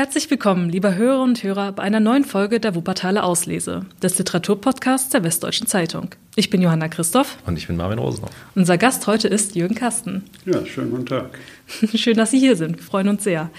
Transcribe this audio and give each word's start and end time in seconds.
Herzlich 0.00 0.30
willkommen, 0.30 0.70
liebe 0.70 0.94
Hörer 0.94 1.22
und 1.22 1.42
Hörer, 1.42 1.72
bei 1.72 1.82
einer 1.82 2.00
neuen 2.00 2.24
Folge 2.24 2.58
der 2.58 2.74
Wuppertaler 2.74 3.22
Auslese, 3.22 3.84
des 4.02 4.16
Literaturpodcasts 4.16 5.10
der 5.10 5.24
Westdeutschen 5.24 5.66
Zeitung. 5.66 6.14
Ich 6.36 6.48
bin 6.48 6.62
Johanna 6.62 6.88
Christoph. 6.88 7.36
Und 7.44 7.58
ich 7.58 7.66
bin 7.66 7.76
Marvin 7.76 7.98
Rosenhoff. 7.98 8.30
Unser 8.54 8.78
Gast 8.78 9.06
heute 9.06 9.28
ist 9.28 9.56
Jürgen 9.56 9.74
Kasten. 9.74 10.24
Ja, 10.46 10.64
schönen 10.64 10.90
guten 10.90 11.04
Tag. 11.04 11.38
Schön, 11.94 12.16
dass 12.16 12.30
Sie 12.30 12.38
hier 12.38 12.56
sind. 12.56 12.78
Wir 12.78 12.82
freuen 12.82 13.08
uns 13.08 13.24
sehr. 13.24 13.50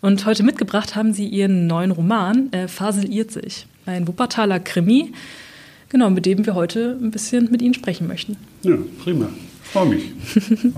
Und 0.00 0.24
heute 0.24 0.44
mitgebracht 0.44 0.96
haben 0.96 1.12
Sie 1.12 1.26
Ihren 1.26 1.66
neuen 1.66 1.90
Roman 1.90 2.50
äh, 2.54 2.68
Fasel 2.68 3.12
irrt 3.12 3.30
sich. 3.30 3.66
Ein 3.84 4.08
Wuppertaler 4.08 4.60
Krimi, 4.60 5.12
genau, 5.90 6.08
mit 6.08 6.24
dem 6.24 6.46
wir 6.46 6.54
heute 6.54 6.96
ein 7.02 7.10
bisschen 7.10 7.50
mit 7.50 7.60
Ihnen 7.60 7.74
sprechen 7.74 8.08
möchten. 8.08 8.38
Ja, 8.62 8.78
prima. 9.04 9.28
Freue 9.62 9.90
mich. 9.90 10.04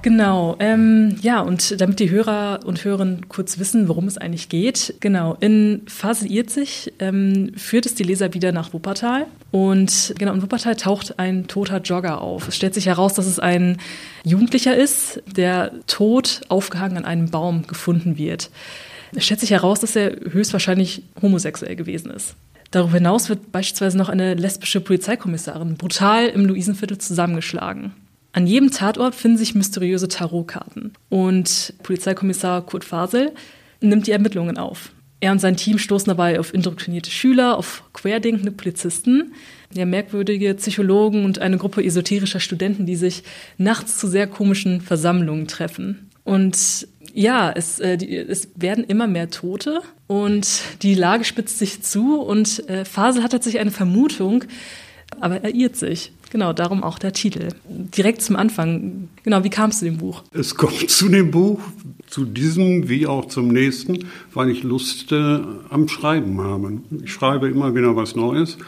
Genau, 0.00 0.54
ähm, 0.60 1.16
ja, 1.22 1.40
und 1.40 1.80
damit 1.80 1.98
die 1.98 2.10
Hörer 2.10 2.60
und 2.64 2.84
Hörerinnen 2.84 3.28
kurz 3.28 3.58
wissen, 3.58 3.88
worum 3.88 4.06
es 4.06 4.16
eigentlich 4.16 4.48
geht. 4.48 4.94
Genau, 5.00 5.36
in 5.40 5.82
irrt 6.22 6.50
sich 6.50 6.92
ähm, 7.00 7.52
führt 7.56 7.84
es 7.84 7.96
die 7.96 8.04
Leser 8.04 8.32
wieder 8.32 8.52
nach 8.52 8.72
Wuppertal. 8.72 9.26
Und 9.50 10.14
genau, 10.16 10.32
in 10.34 10.42
Wuppertal 10.42 10.76
taucht 10.76 11.18
ein 11.18 11.48
toter 11.48 11.80
Jogger 11.80 12.20
auf. 12.20 12.46
Es 12.46 12.54
stellt 12.54 12.74
sich 12.74 12.86
heraus, 12.86 13.14
dass 13.14 13.26
es 13.26 13.40
ein 13.40 13.78
Jugendlicher 14.24 14.76
ist, 14.76 15.20
der 15.26 15.72
tot 15.86 16.42
aufgehangen 16.48 16.98
an 16.98 17.04
einem 17.04 17.30
Baum 17.30 17.66
gefunden 17.66 18.16
wird. 18.18 18.50
Es 19.16 19.24
stellt 19.24 19.40
sich 19.40 19.50
heraus, 19.50 19.80
dass 19.80 19.96
er 19.96 20.12
höchstwahrscheinlich 20.30 21.02
homosexuell 21.20 21.74
gewesen 21.74 22.10
ist. 22.12 22.36
Darüber 22.70 22.94
hinaus 22.94 23.28
wird 23.28 23.50
beispielsweise 23.50 23.98
noch 23.98 24.10
eine 24.10 24.34
lesbische 24.34 24.80
Polizeikommissarin 24.80 25.76
brutal 25.76 26.26
im 26.26 26.44
Luisenviertel 26.44 26.98
zusammengeschlagen. 26.98 27.94
An 28.38 28.46
jedem 28.46 28.70
Tatort 28.70 29.16
finden 29.16 29.36
sich 29.36 29.56
mysteriöse 29.56 30.06
Tarotkarten. 30.06 30.92
Und 31.08 31.74
Polizeikommissar 31.82 32.64
Kurt 32.64 32.84
Fasel 32.84 33.32
nimmt 33.80 34.06
die 34.06 34.12
Ermittlungen 34.12 34.58
auf. 34.58 34.92
Er 35.18 35.32
und 35.32 35.40
sein 35.40 35.56
Team 35.56 35.76
stoßen 35.76 36.06
dabei 36.06 36.38
auf 36.38 36.54
indoktrinierte 36.54 37.10
Schüler, 37.10 37.58
auf 37.58 37.82
querdenkende 37.92 38.52
Polizisten, 38.52 39.32
ja, 39.74 39.84
merkwürdige 39.84 40.54
Psychologen 40.54 41.24
und 41.24 41.40
eine 41.40 41.58
Gruppe 41.58 41.82
esoterischer 41.82 42.38
Studenten, 42.38 42.86
die 42.86 42.94
sich 42.94 43.24
nachts 43.56 43.98
zu 43.98 44.06
sehr 44.06 44.28
komischen 44.28 44.82
Versammlungen 44.82 45.48
treffen. 45.48 46.08
Und 46.22 46.86
ja, 47.12 47.50
es, 47.50 47.80
äh, 47.80 47.96
die, 47.96 48.16
es 48.18 48.50
werden 48.54 48.84
immer 48.84 49.08
mehr 49.08 49.30
Tote 49.30 49.80
und 50.06 50.62
die 50.82 50.94
Lage 50.94 51.24
spitzt 51.24 51.58
sich 51.58 51.82
zu 51.82 52.20
und 52.20 52.68
äh, 52.68 52.84
Fasel 52.84 53.24
hat 53.24 53.32
tatsächlich 53.32 53.60
eine 53.60 53.72
Vermutung, 53.72 54.44
aber 55.18 55.42
er 55.42 55.52
irrt 55.56 55.74
sich. 55.74 56.12
Genau, 56.30 56.52
darum 56.52 56.82
auch 56.82 56.98
der 56.98 57.12
Titel. 57.12 57.48
Direkt 57.68 58.22
zum 58.22 58.36
Anfang. 58.36 59.08
Genau, 59.22 59.44
wie 59.44 59.50
kam 59.50 59.70
es 59.70 59.78
zu 59.78 59.86
dem 59.86 59.98
Buch? 59.98 60.22
Es 60.32 60.54
kommt 60.54 60.90
zu 60.90 61.08
dem 61.08 61.30
Buch, 61.30 61.60
zu 62.06 62.24
diesem 62.24 62.88
wie 62.88 63.06
auch 63.06 63.26
zum 63.26 63.48
nächsten, 63.48 64.06
weil 64.34 64.50
ich 64.50 64.62
Lust 64.62 65.12
äh, 65.12 65.40
am 65.70 65.88
Schreiben 65.88 66.40
habe. 66.40 66.80
Ich 67.02 67.12
schreibe 67.12 67.48
immer 67.48 67.74
wieder 67.74 67.96
was 67.96 68.14
Neues. 68.14 68.58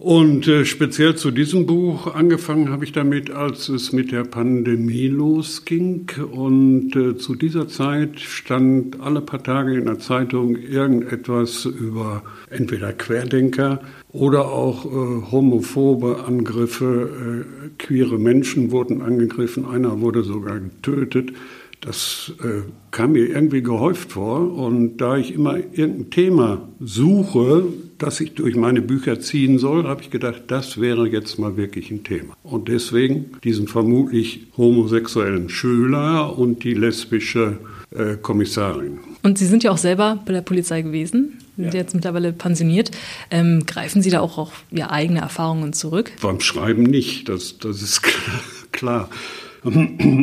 Und 0.00 0.48
äh, 0.48 0.64
speziell 0.64 1.14
zu 1.16 1.30
diesem 1.30 1.66
Buch 1.66 2.14
angefangen 2.14 2.70
habe 2.70 2.86
ich 2.86 2.92
damit, 2.92 3.30
als 3.30 3.68
es 3.68 3.92
mit 3.92 4.12
der 4.12 4.24
Pandemie 4.24 5.08
losging. 5.08 6.10
Und 6.32 6.96
äh, 6.96 7.18
zu 7.18 7.34
dieser 7.34 7.68
Zeit 7.68 8.18
stand 8.18 8.98
alle 8.98 9.20
paar 9.20 9.42
Tage 9.42 9.76
in 9.76 9.84
der 9.84 9.98
Zeitung 9.98 10.56
irgendetwas 10.56 11.66
über 11.66 12.22
entweder 12.48 12.94
Querdenker 12.94 13.82
oder 14.08 14.50
auch 14.50 14.86
äh, 14.86 14.88
homophobe 15.30 16.24
Angriffe. 16.26 17.44
Äh, 17.66 17.68
queere 17.76 18.18
Menschen 18.18 18.70
wurden 18.70 19.02
angegriffen, 19.02 19.66
einer 19.66 20.00
wurde 20.00 20.22
sogar 20.22 20.60
getötet. 20.60 21.34
Das 21.80 22.32
äh, 22.42 22.62
kam 22.90 23.12
mir 23.12 23.26
irgendwie 23.26 23.62
gehäuft 23.62 24.12
vor. 24.12 24.52
Und 24.52 24.98
da 24.98 25.16
ich 25.16 25.32
immer 25.32 25.56
irgendein 25.56 26.10
Thema 26.10 26.68
suche, 26.78 27.64
das 27.96 28.20
ich 28.20 28.34
durch 28.34 28.56
meine 28.56 28.82
Bücher 28.82 29.20
ziehen 29.20 29.58
soll, 29.58 29.84
habe 29.84 30.02
ich 30.02 30.10
gedacht, 30.10 30.42
das 30.48 30.80
wäre 30.80 31.08
jetzt 31.08 31.38
mal 31.38 31.56
wirklich 31.56 31.90
ein 31.90 32.04
Thema. 32.04 32.34
Und 32.42 32.68
deswegen 32.68 33.26
diesen 33.44 33.66
vermutlich 33.68 34.46
homosexuellen 34.56 35.48
Schüler 35.48 36.38
und 36.38 36.64
die 36.64 36.74
lesbische 36.74 37.58
äh, 37.90 38.16
Kommissarin. 38.16 38.98
Und 39.22 39.38
Sie 39.38 39.46
sind 39.46 39.64
ja 39.64 39.70
auch 39.70 39.78
selber 39.78 40.22
bei 40.24 40.32
der 40.32 40.40
Polizei 40.42 40.82
gewesen, 40.82 41.38
sind 41.56 41.74
ja. 41.74 41.80
jetzt 41.80 41.94
mittlerweile 41.94 42.32
pensioniert. 42.32 42.90
Ähm, 43.30 43.64
greifen 43.66 44.02
Sie 44.02 44.10
da 44.10 44.20
auch 44.20 44.38
auf 44.38 44.64
ja, 44.70 44.90
eigene 44.90 45.20
Erfahrungen 45.20 45.72
zurück? 45.72 46.12
Beim 46.22 46.40
Schreiben 46.40 46.84
nicht, 46.84 47.28
das, 47.28 47.58
das 47.58 47.82
ist 47.82 48.02
klar. 48.72 49.10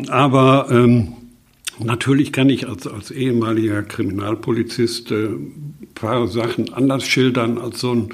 Aber 0.10 0.68
ähm, 0.72 1.14
Natürlich 1.80 2.32
kann 2.32 2.50
ich 2.50 2.68
als, 2.68 2.88
als 2.88 3.12
ehemaliger 3.12 3.84
Kriminalpolizist 3.84 5.12
äh, 5.12 5.30
paar 5.94 6.28
Sachen 6.28 6.74
anders 6.74 7.06
schildern 7.06 7.58
als 7.58 7.80
so 7.80 7.94
ein 7.94 8.10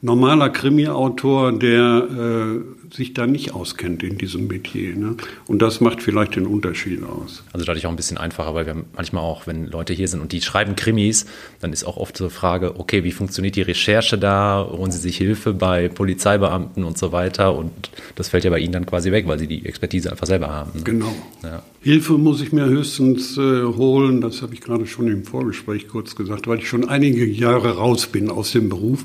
normaler 0.00 0.50
Krimi-Autor, 0.50 1.52
der 1.58 2.08
äh, 2.10 2.83
sich 2.94 3.14
da 3.14 3.26
nicht 3.26 3.54
auskennt 3.54 4.02
in 4.02 4.18
diesem 4.18 4.46
Metier. 4.46 4.94
Ne? 4.96 5.16
Und 5.46 5.60
das 5.60 5.80
macht 5.80 6.02
vielleicht 6.02 6.36
den 6.36 6.46
Unterschied 6.46 7.02
aus. 7.02 7.42
Also 7.52 7.66
dadurch 7.66 7.86
auch 7.86 7.90
ein 7.90 7.96
bisschen 7.96 8.18
einfacher, 8.18 8.54
weil 8.54 8.66
wir 8.66 8.84
manchmal 8.94 9.22
auch, 9.22 9.46
wenn 9.46 9.66
Leute 9.66 9.92
hier 9.92 10.08
sind 10.08 10.20
und 10.20 10.32
die 10.32 10.40
schreiben 10.40 10.76
Krimis, 10.76 11.26
dann 11.60 11.72
ist 11.72 11.84
auch 11.84 11.96
oft 11.96 12.16
so 12.16 12.28
die 12.28 12.34
Frage, 12.34 12.78
okay, 12.78 13.04
wie 13.04 13.12
funktioniert 13.12 13.56
die 13.56 13.62
Recherche 13.62 14.16
da? 14.16 14.68
Holen 14.70 14.92
sie 14.92 14.98
sich 14.98 15.16
Hilfe 15.16 15.52
bei 15.52 15.88
Polizeibeamten 15.88 16.84
und 16.84 16.96
so 16.96 17.12
weiter? 17.12 17.56
Und 17.56 17.90
das 18.14 18.28
fällt 18.28 18.44
ja 18.44 18.50
bei 18.50 18.58
ihnen 18.58 18.72
dann 18.72 18.86
quasi 18.86 19.10
weg, 19.10 19.26
weil 19.26 19.38
sie 19.38 19.46
die 19.46 19.66
Expertise 19.66 20.10
einfach 20.10 20.26
selber 20.26 20.48
haben. 20.48 20.70
Ne? 20.74 20.84
Genau. 20.84 21.14
Ja. 21.42 21.62
Hilfe 21.80 22.14
muss 22.14 22.40
ich 22.40 22.52
mir 22.52 22.66
höchstens 22.66 23.36
äh, 23.36 23.64
holen, 23.64 24.20
das 24.20 24.40
habe 24.40 24.54
ich 24.54 24.60
gerade 24.60 24.86
schon 24.86 25.08
im 25.08 25.24
Vorgespräch 25.24 25.88
kurz 25.88 26.16
gesagt, 26.16 26.46
weil 26.46 26.58
ich 26.58 26.68
schon 26.68 26.88
einige 26.88 27.26
Jahre 27.26 27.76
raus 27.76 28.06
bin 28.06 28.30
aus 28.30 28.52
dem 28.52 28.68
Beruf 28.68 29.04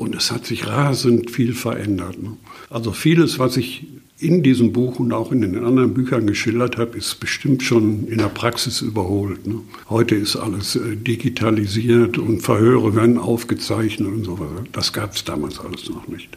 und 0.00 0.14
es 0.14 0.30
hat 0.30 0.46
sich 0.46 0.66
rasend 0.66 1.30
viel 1.30 1.52
verändert. 1.52 2.22
Ne? 2.22 2.34
Also 2.70 2.92
vieles, 2.92 3.38
was 3.38 3.58
ich 3.58 3.86
in 4.18 4.42
diesem 4.42 4.72
Buch 4.72 4.98
und 4.98 5.12
auch 5.12 5.30
in 5.30 5.42
den 5.42 5.62
anderen 5.62 5.92
Büchern 5.92 6.26
geschildert 6.26 6.78
habe, 6.78 6.96
ist 6.96 7.20
bestimmt 7.20 7.62
schon 7.62 8.08
in 8.08 8.16
der 8.16 8.30
Praxis 8.30 8.80
überholt. 8.80 9.46
Ne? 9.46 9.56
Heute 9.90 10.14
ist 10.14 10.36
alles 10.36 10.76
äh, 10.76 10.96
digitalisiert 10.96 12.16
und 12.16 12.40
Verhöre 12.40 12.96
werden 12.96 13.18
aufgezeichnet 13.18 14.08
und 14.08 14.24
so 14.24 14.38
weiter. 14.40 14.64
Das 14.72 14.94
gab 14.94 15.14
es 15.14 15.24
damals 15.24 15.60
alles 15.60 15.90
noch 15.90 16.08
nicht. 16.08 16.30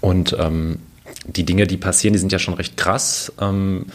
Und 0.00 0.36
ähm, 0.40 0.78
die 1.28 1.44
Dinge, 1.44 1.68
die 1.68 1.76
passieren, 1.76 2.12
die 2.12 2.18
sind 2.18 2.32
ja 2.32 2.40
schon 2.40 2.54
recht 2.54 2.76
krass. 2.76 3.32
Ähm, 3.40 3.86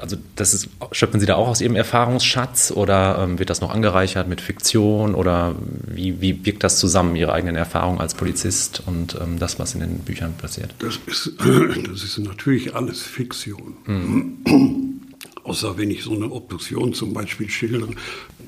also 0.00 0.16
das 0.36 0.54
ist, 0.54 0.68
schöpfen 0.92 1.20
Sie 1.20 1.26
da 1.26 1.36
auch 1.36 1.48
aus 1.48 1.60
Ihrem 1.60 1.76
Erfahrungsschatz 1.76 2.72
oder 2.74 3.18
ähm, 3.22 3.38
wird 3.38 3.50
das 3.50 3.60
noch 3.60 3.70
angereichert 3.70 4.28
mit 4.28 4.40
Fiktion 4.40 5.14
oder 5.14 5.54
wie, 5.86 6.20
wie 6.20 6.44
wirkt 6.44 6.64
das 6.64 6.78
zusammen, 6.78 7.16
Ihre 7.16 7.32
eigenen 7.32 7.56
Erfahrungen 7.56 8.00
als 8.00 8.14
Polizist 8.14 8.82
und 8.86 9.16
ähm, 9.20 9.38
das, 9.38 9.58
was 9.58 9.74
in 9.74 9.80
den 9.80 9.98
Büchern 10.00 10.34
passiert? 10.34 10.74
Das 10.78 10.98
ist, 11.06 11.32
das 11.90 12.02
ist 12.02 12.18
natürlich 12.18 12.74
alles 12.74 13.02
Fiktion. 13.02 13.76
Mhm. 13.86 15.00
Außer 15.44 15.78
wenn 15.78 15.90
ich 15.90 16.02
so 16.02 16.14
eine 16.14 16.30
Obduktion 16.30 16.92
zum 16.92 17.14
Beispiel 17.14 17.48
schildere. 17.48 17.88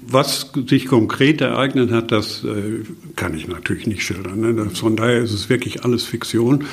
Was 0.07 0.51
sich 0.67 0.87
konkret 0.87 1.41
ereignet 1.41 1.91
hat, 1.93 2.13
das 2.13 2.45
äh, 2.45 2.85
kann 3.17 3.35
ich 3.35 3.49
natürlich 3.49 3.87
nicht 3.87 4.03
schildern. 4.03 4.41
Ne? 4.41 4.71
Von 4.71 4.97
daher 4.97 5.19
ist 5.19 5.33
es 5.33 5.49
wirklich 5.49 5.85
alles 5.85 6.05
Fiktion. 6.05 6.67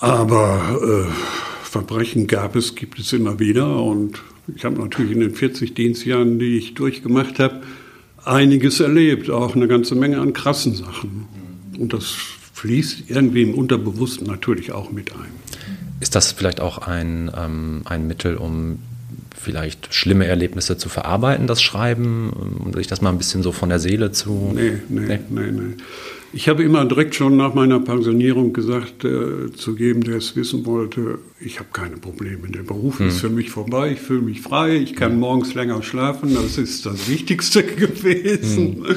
Aber 0.00 1.06
äh, 1.08 1.49
Verbrechen 1.70 2.26
gab 2.26 2.56
es, 2.56 2.74
gibt 2.74 2.98
es 2.98 3.12
immer 3.12 3.38
wieder. 3.38 3.80
Und 3.80 4.20
ich 4.56 4.64
habe 4.64 4.80
natürlich 4.80 5.12
in 5.12 5.20
den 5.20 5.34
40 5.34 5.72
Dienstjahren, 5.72 6.40
die 6.40 6.58
ich 6.58 6.74
durchgemacht 6.74 7.38
habe, 7.38 7.62
einiges 8.24 8.80
erlebt, 8.80 9.30
auch 9.30 9.54
eine 9.54 9.68
ganze 9.68 9.94
Menge 9.94 10.20
an 10.20 10.32
krassen 10.32 10.74
Sachen. 10.74 11.28
Und 11.78 11.92
das 11.92 12.12
fließt 12.54 13.04
irgendwie 13.08 13.42
im 13.42 13.54
Unterbewussten 13.54 14.26
natürlich 14.26 14.72
auch 14.72 14.90
mit 14.90 15.12
ein. 15.12 15.30
Ist 16.00 16.16
das 16.16 16.32
vielleicht 16.32 16.60
auch 16.60 16.78
ein, 16.78 17.30
ähm, 17.36 17.82
ein 17.84 18.08
Mittel, 18.08 18.36
um 18.36 18.80
vielleicht 19.36 19.94
schlimme 19.94 20.26
Erlebnisse 20.26 20.76
zu 20.76 20.88
verarbeiten, 20.88 21.46
das 21.46 21.62
Schreiben, 21.62 22.30
um 22.30 22.72
sich 22.74 22.88
das 22.88 23.00
mal 23.00 23.10
ein 23.10 23.18
bisschen 23.18 23.44
so 23.44 23.52
von 23.52 23.68
der 23.68 23.78
Seele 23.78 24.10
zu. 24.10 24.52
Nee, 24.54 24.72
nee, 24.88 25.06
nee, 25.06 25.18
nee. 25.30 25.50
nee. 25.52 25.74
Ich 26.32 26.48
habe 26.48 26.62
immer 26.62 26.84
direkt 26.84 27.16
schon 27.16 27.36
nach 27.36 27.54
meiner 27.54 27.80
Pensionierung 27.80 28.52
gesagt, 28.52 29.04
äh, 29.04 29.52
zu 29.52 29.76
jedem, 29.76 30.04
der 30.04 30.16
es 30.16 30.36
wissen 30.36 30.64
wollte, 30.64 31.18
ich 31.40 31.58
habe 31.58 31.70
keine 31.72 31.96
Probleme. 31.96 32.48
Der 32.48 32.62
Beruf 32.62 33.00
hm. 33.00 33.08
ist 33.08 33.20
für 33.20 33.30
mich 33.30 33.50
vorbei, 33.50 33.92
ich 33.92 34.00
fühle 34.00 34.22
mich 34.22 34.40
frei, 34.40 34.76
ich 34.76 34.94
kann 34.94 35.12
hm. 35.12 35.20
morgens 35.20 35.54
länger 35.54 35.82
schlafen, 35.82 36.34
das 36.34 36.56
ist 36.56 36.86
das 36.86 37.08
Wichtigste 37.08 37.62
gewesen. 37.64 38.84
Hm. 38.84 38.96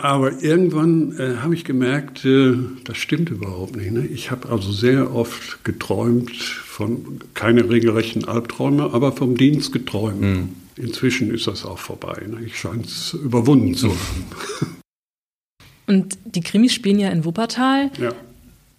Aber 0.00 0.42
irgendwann 0.42 1.14
äh, 1.18 1.36
habe 1.42 1.54
ich 1.54 1.64
gemerkt, 1.64 2.24
äh, 2.24 2.54
das 2.84 2.96
stimmt 2.96 3.30
überhaupt 3.30 3.76
nicht. 3.76 3.90
Ne? 3.90 4.06
Ich 4.06 4.30
habe 4.30 4.48
also 4.48 4.72
sehr 4.72 5.14
oft 5.14 5.62
geträumt 5.62 6.34
von, 6.36 7.20
keine 7.34 7.68
regelrechten 7.68 8.26
Albträume, 8.26 8.94
aber 8.94 9.12
vom 9.12 9.36
Dienst 9.36 9.72
geträumt. 9.72 10.22
Mhm. 10.22 10.48
Inzwischen 10.76 11.34
ist 11.34 11.46
das 11.46 11.66
auch 11.66 11.78
vorbei. 11.78 12.22
Ne? 12.26 12.38
Ich 12.46 12.58
scheine 12.58 12.82
es 12.84 13.12
überwunden 13.12 13.74
zu 13.74 13.88
haben. 13.90 14.24
Und 15.90 16.18
die 16.24 16.40
Krimis 16.40 16.72
spielen 16.72 17.00
ja 17.00 17.08
in 17.08 17.24
Wuppertal. 17.24 17.90
Ja. 18.00 18.12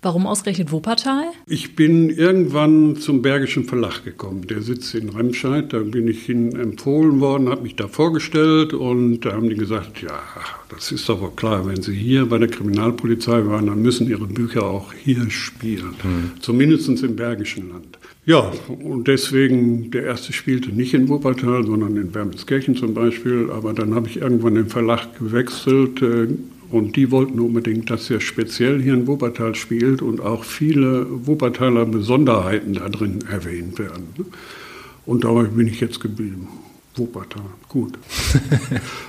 Warum 0.02 0.26
ausgerechnet 0.26 0.72
Wuppertal? 0.72 1.26
Ich 1.46 1.76
bin 1.76 2.10
irgendwann 2.10 2.96
zum 2.96 3.22
Bergischen 3.22 3.66
Verlag 3.66 4.06
gekommen. 4.06 4.48
Der 4.48 4.62
sitzt 4.62 4.96
in 4.96 5.10
Remscheid. 5.10 5.74
Da 5.74 5.80
bin 5.80 6.08
ich 6.08 6.26
hin 6.26 6.56
empfohlen 6.56 7.20
worden, 7.20 7.50
habe 7.50 7.64
mich 7.64 7.76
da 7.76 7.90
vorgestellt 7.90 8.74
und 8.74 9.26
da 9.26 9.34
haben 9.34 9.50
die 9.50 9.58
gesagt, 9.58 10.02
ja, 10.02 10.22
das 10.70 10.94
ist 10.94 11.10
doch 11.10 11.20
wohl 11.20 11.34
klar, 11.36 11.68
wenn 11.68 11.82
Sie 11.82 11.94
hier 11.94 12.26
bei 12.28 12.38
der 12.38 12.48
Kriminalpolizei 12.48 13.46
waren, 13.46 13.68
dann 13.68 13.82
müssen 13.82 14.08
Ihre 14.10 14.26
Bücher 14.26 14.64
auch 14.64 14.94
hier 14.94 15.30
spielen. 15.30 15.96
Mhm. 16.02 16.32
Zumindest 16.40 16.88
im 17.04 17.18
Bergischen 17.18 17.72
Land. 17.72 18.00
Ja, 18.26 18.54
und 18.70 19.10
deswegen, 19.10 19.92
der 19.92 20.04
erste 20.06 20.32
spielte 20.32 20.70
nicht 20.70 20.94
in 20.94 21.10
Wuppertal, 21.10 21.66
sondern 21.66 21.98
in 21.98 22.16
Wermelskirchen 22.16 22.78
zum 22.78 22.94
Beispiel. 22.94 23.50
Aber 23.52 23.74
dann 23.74 23.96
habe 23.96 24.08
ich 24.08 24.22
irgendwann 24.22 24.56
den 24.56 24.68
Verlag 24.68 25.20
gewechselt 25.20 26.02
äh, 26.02 26.28
und 26.72 26.96
die 26.96 27.12
wollten 27.12 27.40
unbedingt, 27.40 27.90
dass 27.90 28.10
er 28.10 28.22
speziell 28.22 28.82
hier 28.82 28.94
in 28.94 29.08
Wuppertal 29.08 29.56
spielt 29.56 30.02
und 30.02 30.22
auch 30.22 30.44
viele 30.44 31.06
Wuppertaler 31.28 31.86
Besonderheiten 31.86 32.74
da 32.74 32.90
drin 32.90 33.20
erwähnt 33.30 33.78
werden. 33.80 34.08
Und 35.06 35.24
dabei 35.24 35.44
bin 35.44 35.68
ich 35.68 35.80
jetzt 35.80 36.00
geblieben. 36.00 36.48
Wuppertal, 36.96 37.44
gut. 37.70 37.98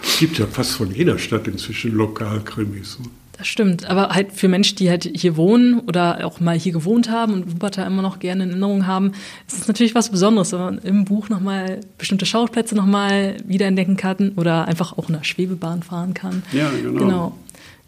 es 0.03 0.19
gibt 0.21 0.39
ja 0.39 0.47
fast 0.47 0.73
von 0.73 0.93
jeder 0.93 1.19
Stadt 1.19 1.49
inzwischen 1.49 1.93
Lokalkrimis. 1.93 2.99
Das 3.39 3.49
stimmt, 3.49 3.87
aber 3.87 4.11
halt 4.11 4.33
für 4.33 4.47
Menschen, 4.47 4.77
die 4.77 4.89
halt 4.89 5.11
hier 5.15 5.37
wohnen 5.37 5.81
oder 5.81 6.25
auch 6.25 6.39
mal 6.39 6.57
hier 6.57 6.73
gewohnt 6.73 7.11
haben 7.11 7.33
und 7.33 7.53
Wuppertal 7.53 7.89
immer 7.89 8.03
noch 8.03 8.21
gerne 8.21 8.45
in 8.45 8.51
Erinnerung 8.51 8.87
haben, 8.87 9.13
ist 9.49 9.59
es 9.59 9.67
natürlich 9.67 9.97
was 9.97 10.11
Besonderes, 10.11 10.53
wenn 10.53 10.61
man 10.61 10.79
im 10.79 11.05
Buch 11.05 11.29
nochmal 11.29 11.81
bestimmte 11.99 12.25
Schauplätze 12.25 12.77
nochmal 12.77 13.39
wiederentdecken 13.45 13.97
kann 13.97 14.33
oder 14.37 14.69
einfach 14.69 14.97
auch 14.97 15.09
in 15.09 15.17
der 15.17 15.25
Schwebebahn 15.25 15.83
fahren 15.83 16.15
kann. 16.15 16.45
Ja, 16.53 16.71
genau. 16.71 16.99
genau. 17.01 17.39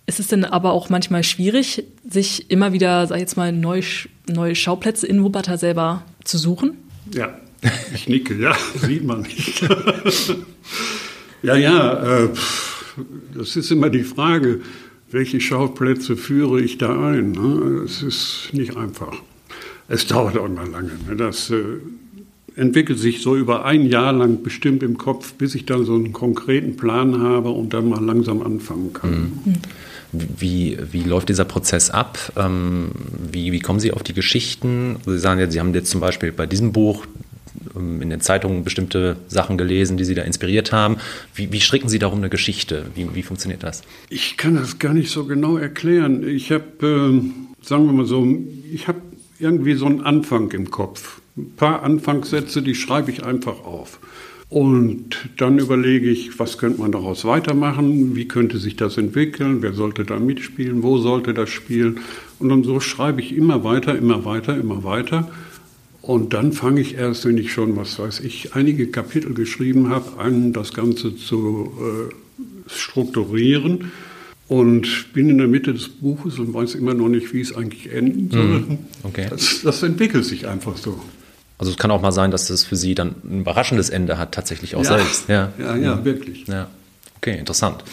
Ist 0.06 0.20
es 0.20 0.26
denn 0.28 0.44
aber 0.44 0.72
auch 0.72 0.90
manchmal 0.90 1.24
schwierig, 1.24 1.84
sich 2.08 2.50
immer 2.50 2.72
wieder, 2.72 3.06
sag 3.06 3.16
ich 3.16 3.22
jetzt 3.22 3.36
mal, 3.36 3.52
neue, 3.52 3.82
neue 4.28 4.54
Schauplätze 4.54 5.06
in 5.06 5.22
Wuppertal 5.22 5.58
selber 5.58 6.04
zu 6.24 6.36
suchen? 6.36 6.76
Ja, 7.12 7.38
ich 7.94 8.08
nicke, 8.08 8.34
ja, 8.34 8.54
sieht 8.74 9.04
man 9.04 9.22
nicht. 9.22 9.62
ja, 11.42 11.56
ja, 11.56 12.24
äh, 12.24 12.28
das 13.34 13.56
ist 13.56 13.70
immer 13.70 13.88
die 13.88 14.04
Frage, 14.04 14.60
welche 15.10 15.40
Schauplätze 15.40 16.16
führe 16.16 16.60
ich 16.60 16.76
da 16.76 17.10
ein? 17.10 17.32
Ne? 17.32 17.82
Es 17.84 18.02
ist 18.02 18.50
nicht 18.52 18.76
einfach. 18.76 19.16
Es 19.88 20.06
dauert 20.06 20.36
auch 20.36 20.48
mal 20.48 20.68
lange. 20.68 20.92
Ne? 21.08 21.16
Das 21.16 21.50
äh, 21.50 21.62
entwickelt 22.56 22.98
sich 22.98 23.22
so 23.22 23.36
über 23.36 23.64
ein 23.64 23.86
Jahr 23.86 24.12
lang 24.12 24.42
bestimmt 24.42 24.82
im 24.82 24.98
Kopf, 24.98 25.34
bis 25.34 25.54
ich 25.54 25.66
dann 25.66 25.84
so 25.84 25.94
einen 25.94 26.12
konkreten 26.12 26.76
Plan 26.76 27.20
habe 27.20 27.50
und 27.50 27.72
dann 27.72 27.88
mal 27.88 28.04
langsam 28.04 28.42
anfangen 28.42 28.92
kann. 28.92 29.32
Mhm. 29.44 29.54
Wie, 30.38 30.78
wie 30.92 31.02
läuft 31.02 31.28
dieser 31.28 31.44
Prozess 31.44 31.90
ab? 31.90 32.18
Ähm, 32.36 32.90
wie, 33.32 33.52
wie 33.52 33.60
kommen 33.60 33.80
Sie 33.80 33.92
auf 33.92 34.02
die 34.02 34.14
Geschichten? 34.14 34.96
Sie 35.04 35.18
sagen 35.18 35.40
jetzt, 35.40 35.52
Sie 35.52 35.60
haben 35.60 35.74
jetzt 35.74 35.90
zum 35.90 36.00
Beispiel 36.00 36.32
bei 36.32 36.46
diesem 36.46 36.72
Buch 36.72 37.06
ähm, 37.74 38.00
in 38.02 38.10
den 38.10 38.20
Zeitungen 38.20 38.64
bestimmte 38.64 39.16
Sachen 39.28 39.58
gelesen, 39.58 39.96
die 39.96 40.04
Sie 40.04 40.14
da 40.14 40.22
inspiriert 40.22 40.72
haben. 40.72 40.96
Wie, 41.34 41.52
wie 41.52 41.60
stricken 41.60 41.88
Sie 41.88 41.98
darum 41.98 42.18
eine 42.18 42.30
Geschichte? 42.30 42.86
Wie, 42.94 43.14
wie 43.14 43.22
funktioniert 43.22 43.62
das? 43.62 43.82
Ich 44.08 44.36
kann 44.36 44.54
das 44.54 44.78
gar 44.78 44.94
nicht 44.94 45.10
so 45.10 45.24
genau 45.24 45.56
erklären. 45.56 46.26
Ich 46.26 46.52
habe, 46.52 46.64
äh, 46.82 47.66
sagen 47.66 47.86
wir 47.86 47.92
mal 47.92 48.06
so, 48.06 48.26
ich 48.72 48.88
habe 48.88 49.00
irgendwie 49.38 49.74
so 49.74 49.86
einen 49.86 50.02
Anfang 50.02 50.50
im 50.52 50.70
Kopf. 50.70 51.20
Ein 51.36 51.52
paar 51.56 51.82
Anfangssätze, 51.82 52.62
die 52.62 52.74
schreibe 52.74 53.10
ich 53.10 53.24
einfach 53.24 53.64
auf. 53.64 53.98
Und 54.54 55.30
dann 55.36 55.58
überlege 55.58 56.08
ich, 56.08 56.38
was 56.38 56.58
könnte 56.58 56.80
man 56.80 56.92
daraus 56.92 57.24
weitermachen, 57.24 58.14
wie 58.14 58.28
könnte 58.28 58.58
sich 58.58 58.76
das 58.76 58.96
entwickeln, 58.96 59.62
wer 59.62 59.72
sollte 59.72 60.04
da 60.04 60.20
mitspielen, 60.20 60.84
wo 60.84 60.98
sollte 60.98 61.34
das 61.34 61.50
spielen. 61.50 61.98
Und 62.38 62.50
dann 62.50 62.62
so 62.62 62.78
schreibe 62.78 63.20
ich 63.20 63.34
immer 63.34 63.64
weiter, 63.64 63.98
immer 63.98 64.24
weiter, 64.24 64.56
immer 64.56 64.84
weiter. 64.84 65.28
Und 66.02 66.34
dann 66.34 66.52
fange 66.52 66.80
ich 66.80 66.94
erst, 66.94 67.24
wenn 67.24 67.36
ich 67.36 67.52
schon, 67.52 67.74
was 67.74 67.98
weiß 67.98 68.20
ich, 68.20 68.54
einige 68.54 68.86
Kapitel 68.86 69.34
geschrieben 69.34 69.88
habe, 69.88 70.20
an, 70.20 70.52
das 70.52 70.72
Ganze 70.72 71.16
zu 71.16 71.72
äh, 71.80 72.70
strukturieren. 72.72 73.90
Und 74.46 75.12
bin 75.14 75.30
in 75.30 75.38
der 75.38 75.48
Mitte 75.48 75.72
des 75.72 75.88
Buches 75.88 76.38
und 76.38 76.54
weiß 76.54 76.76
immer 76.76 76.94
noch 76.94 77.08
nicht, 77.08 77.34
wie 77.34 77.40
es 77.40 77.56
eigentlich 77.56 77.90
enden 77.90 78.30
soll. 78.30 78.60
Mm, 78.60 78.78
okay. 79.02 79.26
Das, 79.30 79.62
das 79.64 79.82
entwickelt 79.82 80.24
sich 80.24 80.46
einfach 80.46 80.76
so. 80.76 81.00
Also 81.58 81.70
es 81.70 81.78
kann 81.78 81.90
auch 81.90 82.02
mal 82.02 82.12
sein, 82.12 82.30
dass 82.30 82.48
das 82.48 82.64
für 82.64 82.76
Sie 82.76 82.94
dann 82.94 83.14
ein 83.24 83.40
überraschendes 83.40 83.90
Ende 83.90 84.18
hat, 84.18 84.32
tatsächlich 84.32 84.74
auch 84.74 84.84
ja. 84.84 84.98
selbst. 84.98 85.28
Ja, 85.28 85.52
ja, 85.58 85.76
ja 85.76 85.96
mhm. 85.96 86.04
wirklich. 86.04 86.46
Ja. 86.46 86.68
Okay, 87.16 87.38
interessant. 87.38 87.84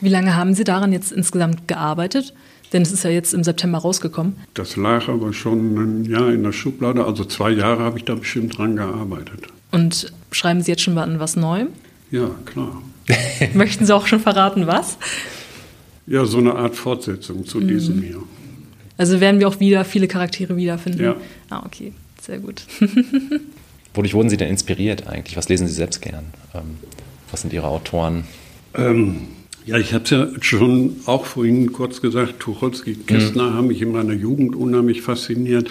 Wie 0.00 0.08
lange 0.08 0.34
haben 0.34 0.54
Sie 0.54 0.64
daran 0.64 0.92
jetzt 0.92 1.12
insgesamt 1.12 1.68
gearbeitet? 1.68 2.34
Denn 2.72 2.82
es 2.82 2.90
ist 2.90 3.04
ja 3.04 3.10
jetzt 3.10 3.32
im 3.32 3.44
September 3.44 3.78
rausgekommen. 3.78 4.34
Das 4.54 4.76
lag 4.76 5.08
aber 5.08 5.32
schon 5.32 5.76
ein 5.76 6.04
Jahr 6.04 6.32
in 6.32 6.42
der 6.42 6.52
Schublade. 6.52 7.04
Also 7.04 7.24
zwei 7.24 7.50
Jahre 7.50 7.84
habe 7.84 7.98
ich 7.98 8.04
da 8.04 8.16
bestimmt 8.16 8.58
dran 8.58 8.74
gearbeitet. 8.74 9.46
Und 9.70 10.12
schreiben 10.32 10.62
Sie 10.62 10.72
jetzt 10.72 10.82
schon 10.82 10.94
mal 10.94 11.04
an 11.04 11.20
was 11.20 11.36
Neuem? 11.36 11.68
Ja, 12.10 12.30
klar. 12.44 12.82
Möchten 13.54 13.86
Sie 13.86 13.94
auch 13.94 14.06
schon 14.06 14.18
verraten, 14.18 14.66
was? 14.66 14.98
Ja, 16.08 16.24
so 16.24 16.38
eine 16.38 16.54
Art 16.56 16.74
Fortsetzung 16.74 17.46
zu 17.46 17.58
mhm. 17.58 17.68
diesem 17.68 18.02
hier. 18.02 18.22
Also 18.98 19.20
werden 19.20 19.38
wir 19.38 19.48
auch 19.48 19.60
wieder 19.60 19.84
viele 19.84 20.08
Charaktere 20.08 20.56
wiederfinden? 20.56 21.02
Ja. 21.02 21.16
Ah, 21.50 21.62
okay. 21.64 21.92
Sehr 22.26 22.38
gut. 22.40 22.62
Wodurch 23.94 24.14
wurden 24.14 24.28
Sie 24.28 24.36
denn 24.36 24.48
inspiriert 24.48 25.06
eigentlich? 25.06 25.36
Was 25.36 25.48
lesen 25.48 25.68
Sie 25.68 25.74
selbst 25.74 26.02
gern? 26.02 26.24
Ähm, 26.54 26.76
was 27.30 27.42
sind 27.42 27.52
Ihre 27.52 27.68
Autoren? 27.68 28.24
Ähm, 28.74 29.28
ja, 29.64 29.78
ich 29.78 29.94
habe 29.94 30.04
es 30.04 30.10
ja 30.10 30.28
schon 30.40 30.96
auch 31.06 31.24
vorhin 31.24 31.72
kurz 31.72 32.02
gesagt, 32.02 32.40
Tucholsky, 32.40 32.94
Kästner 32.94 33.50
mhm. 33.50 33.54
haben 33.54 33.66
mich 33.68 33.80
in 33.80 33.92
meiner 33.92 34.12
Jugend 34.12 34.56
unheimlich 34.56 35.02
fasziniert. 35.02 35.70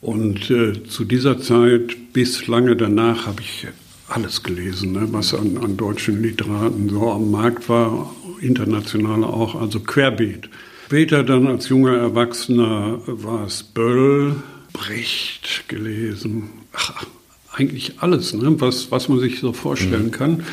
Und 0.00 0.50
äh, 0.50 0.84
zu 0.84 1.04
dieser 1.04 1.40
Zeit 1.40 2.12
bis 2.12 2.46
lange 2.46 2.76
danach 2.76 3.26
habe 3.26 3.42
ich 3.42 3.66
alles 4.08 4.42
gelesen, 4.42 4.92
ne, 4.92 5.08
was 5.10 5.34
an, 5.34 5.58
an, 5.58 5.76
deutschen 5.76 6.22
Literaten 6.22 6.88
so 6.88 7.10
am 7.10 7.30
Markt 7.30 7.68
war, 7.68 8.12
international 8.40 9.24
auch, 9.24 9.60
also 9.60 9.80
querbeet. 9.80 10.48
Später 10.86 11.22
dann 11.22 11.46
als 11.46 11.68
junger 11.68 11.96
Erwachsener 11.96 13.00
war 13.06 13.46
es 13.46 13.62
Böll, 13.62 14.36
Brecht 14.72 15.64
gelesen. 15.68 16.50
Ach, 16.72 17.04
eigentlich 17.52 17.94
alles, 17.98 18.32
ne? 18.32 18.60
was, 18.60 18.90
was 18.90 19.08
man 19.08 19.20
sich 19.20 19.40
so 19.40 19.52
vorstellen 19.52 20.06
mhm. 20.06 20.10
kann. 20.12 20.44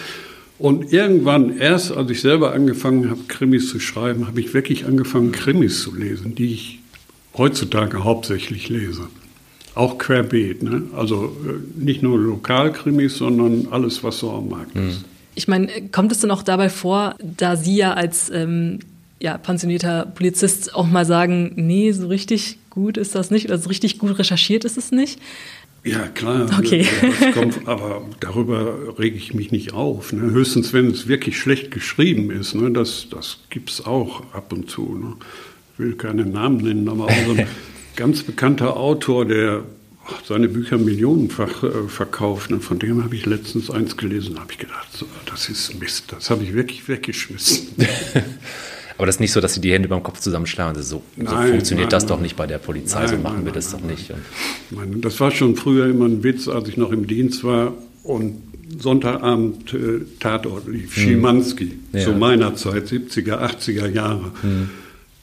Und 0.58 0.92
irgendwann, 0.92 1.58
erst 1.58 1.94
als 1.94 2.12
ich 2.12 2.20
selber 2.20 2.54
angefangen 2.54 3.10
habe, 3.10 3.22
Krimis 3.30 3.70
zu 3.70 3.80
schreiben, 3.80 4.28
habe 4.28 4.42
ich 4.42 4.54
wirklich 4.54 4.86
angefangen, 4.86 5.32
Krimis 5.32 5.82
zu 5.82 5.96
lesen, 5.96 6.36
die 6.36 6.54
ich 6.54 6.80
heutzutage 7.38 8.04
hauptsächlich 8.04 8.68
lese. 8.68 9.08
Auch 9.74 9.98
querbeet. 9.98 10.62
Ne? 10.62 10.84
Also 10.94 11.36
äh, 11.46 11.82
nicht 11.82 12.04
nur 12.04 12.20
Lokalkrimis, 12.20 13.18
sondern 13.18 13.68
alles, 13.72 14.04
was 14.04 14.20
so 14.20 14.32
am 14.32 14.50
Markt 14.50 14.76
mhm. 14.76 14.90
ist. 14.90 15.06
Ich 15.36 15.48
meine, 15.48 15.70
kommt 15.94 16.12
es 16.12 16.20
denn 16.20 16.32
auch 16.32 16.44
dabei 16.44 16.68
vor, 16.68 17.16
da 17.20 17.56
Sie 17.56 17.78
ja 17.78 17.94
als 17.94 18.30
ähm, 18.30 18.80
ja, 19.22 19.38
pensionierter 19.38 20.06
Polizist 20.06 20.76
auch 20.76 20.88
mal 20.88 21.06
sagen, 21.06 21.54
nee, 21.56 21.94
so 21.94 22.08
richtig 22.08 22.59
gut 22.70 22.98
ist 22.98 23.16
das 23.16 23.32
nicht, 23.32 23.52
also 23.52 23.70
richtig 23.70 24.00
gut 24.00 24.18
recherchiert 24.18 24.66
ist 24.66 24.78
es 24.78 24.92
nicht. 24.92 25.20
Ja, 25.84 26.08
klar. 26.08 26.50
Okay. 26.58 26.86
Kommt, 27.34 27.68
aber 27.68 28.02
darüber 28.20 29.00
rege 29.00 29.16
ich 29.16 29.34
mich 29.34 29.52
nicht 29.52 29.74
auf. 29.74 30.12
Ne? 30.12 30.32
Höchstens, 30.32 30.74
wenn 30.74 30.88
es 30.88 31.08
wirklich 31.08 31.40
schlecht 31.40 31.72
geschrieben 31.72 32.32
ist. 32.32 32.54
Ne? 32.54 32.72
Das, 32.72 33.08
das 33.10 33.40
gibt 33.50 33.70
es 33.70 33.86
auch 33.86 34.24
ab 34.34 34.52
und 34.52 34.70
zu. 34.70 34.96
Ne? 34.96 35.16
Ich 35.74 35.80
will 35.80 35.96
keine 35.96 36.26
Namen 36.26 36.58
nennen, 36.58 36.90
aber 36.90 37.06
auch 37.06 37.26
so 37.26 37.32
ein 37.32 37.48
ganz 37.96 38.24
bekannter 38.24 38.76
Autor, 38.76 39.26
der 39.26 39.64
seine 40.26 40.50
Bücher 40.50 40.78
millionenfach 40.78 41.64
äh, 41.64 41.88
verkauft. 41.88 42.52
Ne? 42.52 42.60
Von 42.60 42.80
dem 42.80 43.04
habe 43.04 43.16
ich 43.16 43.26
letztens 43.26 43.70
eins 43.70 43.96
gelesen, 43.96 44.40
habe 44.40 44.52
ich 44.52 44.58
gedacht, 44.58 44.88
so, 44.92 45.06
das 45.28 45.48
ist 45.50 45.80
Mist, 45.80 46.12
das 46.12 46.30
habe 46.30 46.44
ich 46.44 46.54
wirklich 46.54 46.88
weggeschmissen. 46.90 47.70
Aber 49.00 49.06
das 49.06 49.16
ist 49.16 49.20
nicht 49.22 49.32
so, 49.32 49.40
dass 49.40 49.54
sie 49.54 49.62
die 49.62 49.72
Hände 49.72 49.88
beim 49.88 50.04
Kopf 50.04 50.20
zusammenschlagen 50.20 50.76
und 50.76 50.84
so, 50.84 51.02
nein, 51.16 51.28
so 51.28 51.36
funktioniert 51.52 51.86
nein, 51.86 51.90
das 51.90 52.04
nein. 52.04 52.10
doch 52.10 52.20
nicht 52.20 52.36
bei 52.36 52.48
der 52.48 52.58
Polizei, 52.58 53.08
so 53.08 53.16
machen 53.16 53.46
wir 53.46 53.54
das 53.54 53.72
doch 53.72 53.80
nicht. 53.80 54.14
das 55.02 55.20
war 55.22 55.32
schon 55.32 55.56
früher 55.56 55.86
immer 55.86 56.04
ein 56.04 56.22
Witz, 56.22 56.50
als 56.50 56.68
ich 56.68 56.76
noch 56.76 56.92
im 56.92 57.08
Dienst 57.08 57.46
war 57.46 57.74
und 58.04 58.42
Sonntagabend 58.78 59.74
äh, 59.74 60.02
Tatort 60.20 60.68
lief, 60.68 60.98
hm. 60.98 61.04
Schimanski, 61.04 61.80
ja. 61.94 62.02
zu 62.02 62.12
meiner 62.12 62.56
Zeit, 62.56 62.88
70er, 62.88 63.40
80er 63.40 63.88
Jahre. 63.88 64.34
Hm. 64.42 64.70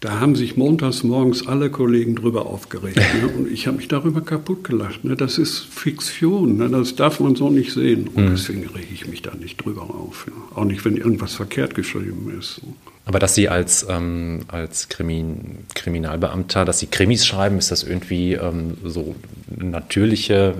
Da 0.01 0.21
haben 0.21 0.37
sich 0.37 0.57
montags 0.57 1.03
morgens 1.05 1.47
alle 1.47 1.69
Kollegen 1.69 2.17
drüber 2.17 2.47
aufgeregt. 2.47 2.97
Ne? 2.97 3.29
Und 3.37 3.53
ich 3.53 3.67
habe 3.67 3.77
mich 3.77 3.89
darüber 3.89 4.23
kaputt 4.23 4.65
gelacht. 4.65 5.05
Ne? 5.05 5.17
Das 5.17 5.37
ist 5.37 5.59
Fiktion. 5.59 6.57
Ne? 6.57 6.71
Das 6.71 6.97
darf 6.97 7.21
man 7.21 7.37
so 7.37 7.51
nicht 7.51 7.73
sehen. 7.73 8.09
Und 8.09 8.25
hm. 8.25 8.31
deswegen 8.31 8.67
rege 8.75 8.89
ich 8.95 9.07
mich 9.07 9.21
da 9.21 9.35
nicht 9.35 9.63
drüber 9.63 9.83
auf. 9.83 10.27
Auch 10.55 10.65
nicht, 10.65 10.83
wenn 10.87 10.97
irgendwas 10.97 11.35
verkehrt 11.35 11.75
geschrieben 11.75 12.33
ist. 12.39 12.63
Aber 13.07 13.21
dass 13.21 13.37
Sie 13.37 13.49
als, 13.49 13.87
ähm, 13.89 14.41
als 14.49 14.89
Krimin, 14.89 15.61
Kriminalbeamter, 15.75 16.65
dass 16.65 16.81
Sie 16.81 16.89
Krimis 16.89 17.25
schreiben, 17.25 17.57
ist 17.57 17.71
das 17.71 17.85
irgendwie 17.85 18.33
ähm, 18.33 18.77
so 18.85 19.15
eine 19.59 19.71
natürliche 19.71 20.55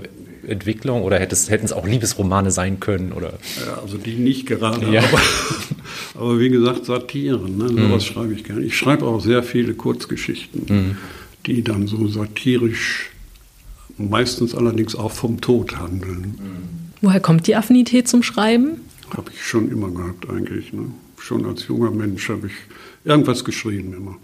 Entwicklung 0.47 1.03
oder 1.03 1.19
hätten 1.19 1.33
es 1.33 1.73
auch 1.73 1.85
Liebesromane 1.85 2.51
sein 2.51 2.79
können? 2.79 3.11
Oder? 3.11 3.33
Ja, 3.65 3.81
also 3.81 3.97
die 3.97 4.15
nicht 4.15 4.45
gerade, 4.45 4.89
ja. 4.89 5.03
aber, 5.03 5.21
aber, 6.15 6.39
wie 6.39 6.47
gesagt, 6.49 6.85
Satiren, 6.85 7.57
ne? 7.57 7.67
sowas 7.67 8.09
mhm. 8.09 8.13
schreibe 8.13 8.33
ich 8.33 8.45
gerne. 8.45 8.61
Ich 8.61 8.77
schreibe 8.77 9.05
auch 9.05 9.19
sehr 9.19 9.43
viele 9.43 9.73
Kurzgeschichten. 9.73 10.65
Mhm. 10.67 10.97
die 11.45 11.63
dann 11.63 11.87
so 11.87 12.07
satirisch, 12.07 13.11
meistens 13.97 14.55
allerdings 14.55 14.95
auch 14.95 15.11
vom 15.11 15.41
Tod 15.41 15.77
handeln. 15.77 16.91
Woher 17.01 17.19
kommt 17.19 17.47
die 17.47 17.55
Affinität 17.55 18.07
zum 18.07 18.23
Schreiben? 18.23 18.81
Habe 19.15 19.31
ich 19.33 19.43
schon 19.43 19.69
immer 19.69 19.89
gehabt 19.91 20.29
eigentlich. 20.29 20.71
Ne? 20.71 20.91
Schon 21.19 21.45
als 21.45 21.67
junger 21.67 21.91
Mensch 21.91 22.29
habe 22.29 22.47
ich 22.47 22.53
irgendwas 23.03 23.43
geschrieben 23.43 23.93
immer. 23.93 24.17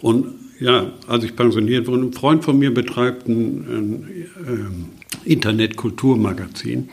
Und 0.00 0.26
ja, 0.60 0.92
als 1.06 1.24
ich 1.24 1.36
pensioniert 1.36 1.86
wurde, 1.86 2.02
ein 2.02 2.12
Freund 2.12 2.44
von 2.44 2.58
mir 2.58 2.72
betreibt 2.72 3.28
ein, 3.28 4.04
ein 4.44 4.84
äh, 5.24 5.30
Internet-Kulturmagazin. 5.30 6.88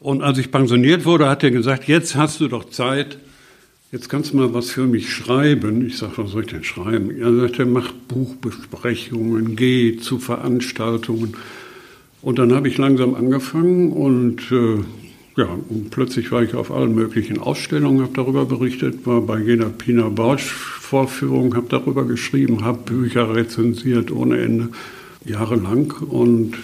Und 0.00 0.22
als 0.22 0.38
ich 0.38 0.50
pensioniert 0.50 1.04
wurde, 1.04 1.28
hat 1.28 1.42
er 1.42 1.50
gesagt, 1.50 1.88
jetzt 1.88 2.14
hast 2.14 2.40
du 2.40 2.48
doch 2.48 2.70
Zeit, 2.70 3.18
jetzt 3.90 4.08
kannst 4.08 4.32
du 4.32 4.36
mal 4.36 4.54
was 4.54 4.70
für 4.70 4.86
mich 4.86 5.12
schreiben. 5.12 5.86
Ich 5.86 5.98
sage, 5.98 6.12
was 6.18 6.30
soll 6.30 6.42
ich 6.42 6.50
denn 6.50 6.62
schreiben? 6.62 7.10
Er 7.10 7.34
sagte, 7.34 7.66
mach 7.66 7.92
Buchbesprechungen, 7.92 9.56
geh 9.56 9.96
zu 9.96 10.18
Veranstaltungen. 10.18 11.36
Und 12.22 12.38
dann 12.38 12.52
habe 12.52 12.68
ich 12.68 12.78
langsam 12.78 13.14
angefangen 13.14 13.92
und 13.92 14.52
äh, 14.52 14.84
ja, 15.38 15.46
und 15.68 15.90
plötzlich 15.90 16.32
war 16.32 16.42
ich 16.42 16.54
auf 16.54 16.72
allen 16.72 16.96
möglichen 16.96 17.38
Ausstellungen, 17.38 18.02
habe 18.02 18.12
darüber 18.12 18.44
berichtet, 18.44 19.06
war 19.06 19.20
bei 19.20 19.38
jeder 19.38 19.66
Pina 19.66 20.08
Bausch 20.08 20.42
Vorführung, 20.42 21.54
habe 21.54 21.68
darüber 21.68 22.04
geschrieben, 22.04 22.64
habe 22.64 22.78
Bücher 22.78 23.36
rezensiert 23.36 24.10
ohne 24.10 24.40
Ende, 24.40 24.70
jahrelang. 25.24 25.92
Und 25.92 26.54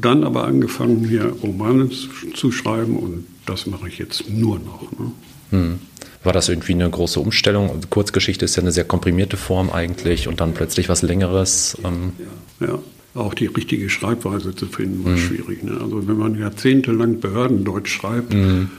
dann 0.00 0.24
aber 0.24 0.46
angefangen, 0.46 1.04
hier 1.04 1.26
Romane 1.44 1.90
zu 2.34 2.50
schreiben 2.50 2.96
und 2.96 3.24
das 3.46 3.66
mache 3.66 3.86
ich 3.86 3.98
jetzt 3.98 4.28
nur 4.28 4.58
noch. 4.58 4.90
Ne? 4.98 5.12
Hm. 5.50 5.78
War 6.24 6.32
das 6.32 6.48
irgendwie 6.48 6.72
eine 6.72 6.90
große 6.90 7.20
Umstellung? 7.20 7.70
Kurzgeschichte 7.88 8.46
ist 8.46 8.56
ja 8.56 8.62
eine 8.62 8.72
sehr 8.72 8.84
komprimierte 8.84 9.36
Form 9.36 9.70
eigentlich 9.70 10.26
und 10.26 10.40
dann 10.40 10.54
plötzlich 10.54 10.88
was 10.88 11.02
Längeres. 11.02 11.78
Ähm. 11.84 12.12
Ja, 12.58 12.66
ja 12.66 12.78
auch 13.14 13.34
die 13.34 13.46
richtige 13.46 13.88
Schreibweise 13.88 14.54
zu 14.54 14.66
finden, 14.66 15.04
war 15.04 15.12
mhm. 15.12 15.18
schwierig. 15.18 15.62
Ne? 15.62 15.78
Also 15.80 16.06
wenn 16.06 16.18
man 16.18 16.38
jahrzehntelang 16.38 17.20
Behördendeutsch 17.20 17.92
schreibt, 17.92 18.34
mhm. 18.34 18.70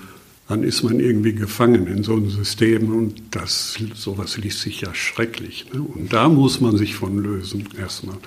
dann 0.49 0.63
ist 0.63 0.83
man 0.83 0.99
irgendwie 0.99 1.33
gefangen 1.33 1.87
in 1.87 2.03
so 2.03 2.13
einem 2.13 2.29
System 2.29 2.93
und 2.93 3.21
das 3.31 3.77
sowas 3.93 4.37
liest 4.37 4.61
sich 4.61 4.81
ja 4.81 4.93
schrecklich. 4.93 5.67
Ne? 5.73 5.81
Und 5.81 6.11
da 6.11 6.27
muss 6.27 6.59
man 6.59 6.77
sich 6.77 6.95
von 6.95 7.17
lösen 7.17 7.67
erstmal. 7.79 8.17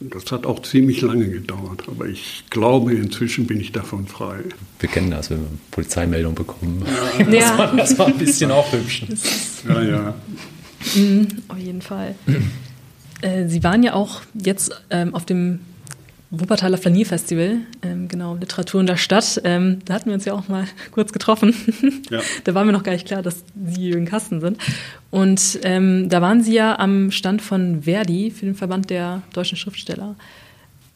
Und 0.00 0.14
das 0.14 0.30
hat 0.32 0.44
auch 0.44 0.60
ziemlich 0.62 1.00
lange 1.00 1.28
gedauert, 1.28 1.84
aber 1.86 2.06
ich 2.06 2.44
glaube, 2.50 2.92
inzwischen 2.92 3.46
bin 3.46 3.60
ich 3.60 3.72
davon 3.72 4.06
frei. 4.06 4.40
Wir 4.80 4.88
kennen 4.88 5.10
das, 5.10 5.30
wenn 5.30 5.38
wir 5.38 5.48
Polizeimeldung 5.70 6.34
bekommen. 6.34 6.84
Ja. 6.84 7.24
Das, 7.30 7.58
war, 7.58 7.76
das 7.76 7.98
war 7.98 8.06
ein 8.08 8.18
bisschen 8.18 8.50
auch 8.50 8.70
hübsch. 8.72 9.04
Ja, 9.68 9.82
ja. 9.82 10.14
Mhm, 10.94 11.28
auf 11.48 11.58
jeden 11.58 11.80
Fall. 11.80 12.16
Äh, 13.24 13.48
Sie 13.48 13.64
waren 13.64 13.82
ja 13.82 13.94
auch 13.94 14.20
jetzt 14.34 14.82
ähm, 14.90 15.14
auf 15.14 15.24
dem 15.24 15.60
Wuppertaler 16.30 16.78
Flanierfestival, 16.78 17.58
ähm, 17.82 18.08
genau, 18.08 18.34
Literatur 18.34 18.80
in 18.80 18.86
der 18.86 18.96
Stadt. 18.96 19.40
Ähm, 19.44 19.78
da 19.84 19.94
hatten 19.94 20.06
wir 20.06 20.14
uns 20.14 20.24
ja 20.24 20.34
auch 20.34 20.48
mal 20.48 20.66
kurz 20.90 21.12
getroffen. 21.12 21.54
Ja. 22.10 22.20
da 22.44 22.54
war 22.54 22.64
mir 22.64 22.72
noch 22.72 22.82
gar 22.82 22.92
nicht 22.92 23.06
klar, 23.06 23.22
dass 23.22 23.44
Sie 23.66 23.88
Jürgen 23.88 24.04
Kasten 24.04 24.40
sind. 24.40 24.58
Und 25.10 25.58
ähm, 25.62 26.08
da 26.10 26.20
waren 26.20 26.42
Sie 26.42 26.52
ja 26.52 26.78
am 26.78 27.10
Stand 27.10 27.40
von 27.40 27.82
Verdi 27.82 28.30
für 28.30 28.44
den 28.44 28.54
Verband 28.54 28.90
der 28.90 29.22
deutschen 29.32 29.56
Schriftsteller. 29.56 30.16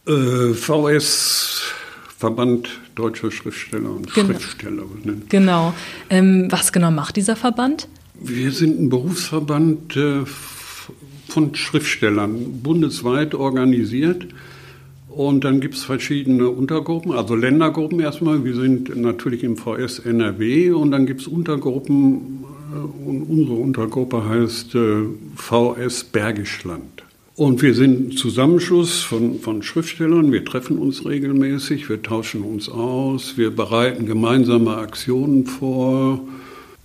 Äh, 0.06 0.52
VS, 0.52 1.62
Verband 2.18 2.68
Deutscher 2.94 3.30
Schriftsteller 3.30 3.90
und 3.90 4.12
genau. 4.12 4.26
Schriftsteller. 4.26 4.84
Genau. 5.28 5.72
Ähm, 6.10 6.48
was 6.50 6.72
genau 6.72 6.90
macht 6.90 7.16
dieser 7.16 7.36
Verband? 7.36 7.88
Wir 8.20 8.50
sind 8.50 8.80
ein 8.80 8.88
Berufsverband 8.88 9.96
äh, 9.96 10.24
von 11.28 11.54
Schriftstellern, 11.54 12.62
bundesweit 12.62 13.34
organisiert. 13.34 14.26
Und 15.08 15.44
dann 15.44 15.60
gibt 15.60 15.74
es 15.74 15.84
verschiedene 15.84 16.48
Untergruppen, 16.48 17.12
also 17.12 17.34
Ländergruppen 17.34 18.00
erstmal. 18.00 18.44
Wir 18.44 18.54
sind 18.54 18.94
natürlich 18.96 19.42
im 19.42 19.56
VS 19.56 20.00
NRW 20.00 20.70
und 20.70 20.90
dann 20.90 21.06
gibt 21.06 21.22
es 21.22 21.26
Untergruppen 21.26 22.44
äh, 22.72 23.08
und 23.08 23.22
unsere 23.22 23.56
Untergruppe 23.56 24.28
heißt 24.28 24.74
äh, 24.74 25.04
VS 25.34 26.04
Bergischland. 26.04 27.02
Und 27.34 27.62
wir 27.62 27.74
sind 27.74 28.08
ein 28.08 28.16
Zusammenschluss 28.16 29.00
von, 29.02 29.38
von 29.38 29.62
Schriftstellern. 29.62 30.32
Wir 30.32 30.44
treffen 30.44 30.76
uns 30.76 31.06
regelmäßig, 31.06 31.88
wir 31.88 32.02
tauschen 32.02 32.42
uns 32.42 32.68
aus, 32.68 33.38
wir 33.38 33.54
bereiten 33.54 34.06
gemeinsame 34.06 34.76
Aktionen 34.76 35.46
vor. 35.46 36.20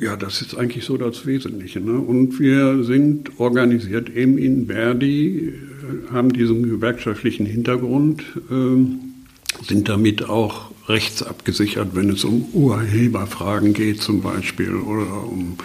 Ja, 0.03 0.17
das 0.17 0.41
ist 0.41 0.57
eigentlich 0.57 0.83
so 0.83 0.97
das 0.97 1.25
Wesentliche. 1.25 1.79
Ne? 1.79 1.93
Und 1.93 2.37
wir 2.37 2.83
sind 2.83 3.39
organisiert 3.39 4.09
eben 4.09 4.37
in 4.37 4.67
Verdi, 4.67 5.47
äh, 5.47 6.11
haben 6.11 6.33
diesen 6.33 6.63
gewerkschaftlichen 6.63 7.45
Hintergrund, 7.45 8.21
äh, 8.51 9.63
sind 9.65 9.87
damit 9.87 10.27
auch 10.27 10.71
rechtsabgesichert, 10.89 11.95
wenn 11.95 12.09
es 12.09 12.25
um 12.25 12.43
Urheberfragen 12.51 13.73
geht 13.73 14.01
zum 14.01 14.21
Beispiel 14.21 14.75
oder 14.75 15.23
um 15.23 15.55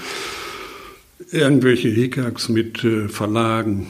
irgendwelche 1.32 1.88
Hickacks 1.88 2.48
mit 2.48 2.84
äh, 2.84 3.08
Verlagen, 3.08 3.88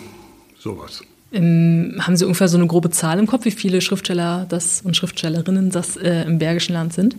sowas. 0.58 1.02
Ähm, 1.30 1.96
haben 2.00 2.16
Sie 2.16 2.24
ungefähr 2.24 2.48
so 2.48 2.56
eine 2.56 2.66
grobe 2.66 2.88
Zahl 2.88 3.18
im 3.18 3.26
Kopf, 3.26 3.44
wie 3.44 3.50
viele 3.50 3.82
Schriftsteller 3.82 4.46
das 4.48 4.80
und 4.80 4.96
Schriftstellerinnen 4.96 5.68
das 5.68 5.98
äh, 5.98 6.22
im 6.22 6.38
Bergischen 6.38 6.72
Land 6.72 6.94
sind? 6.94 7.16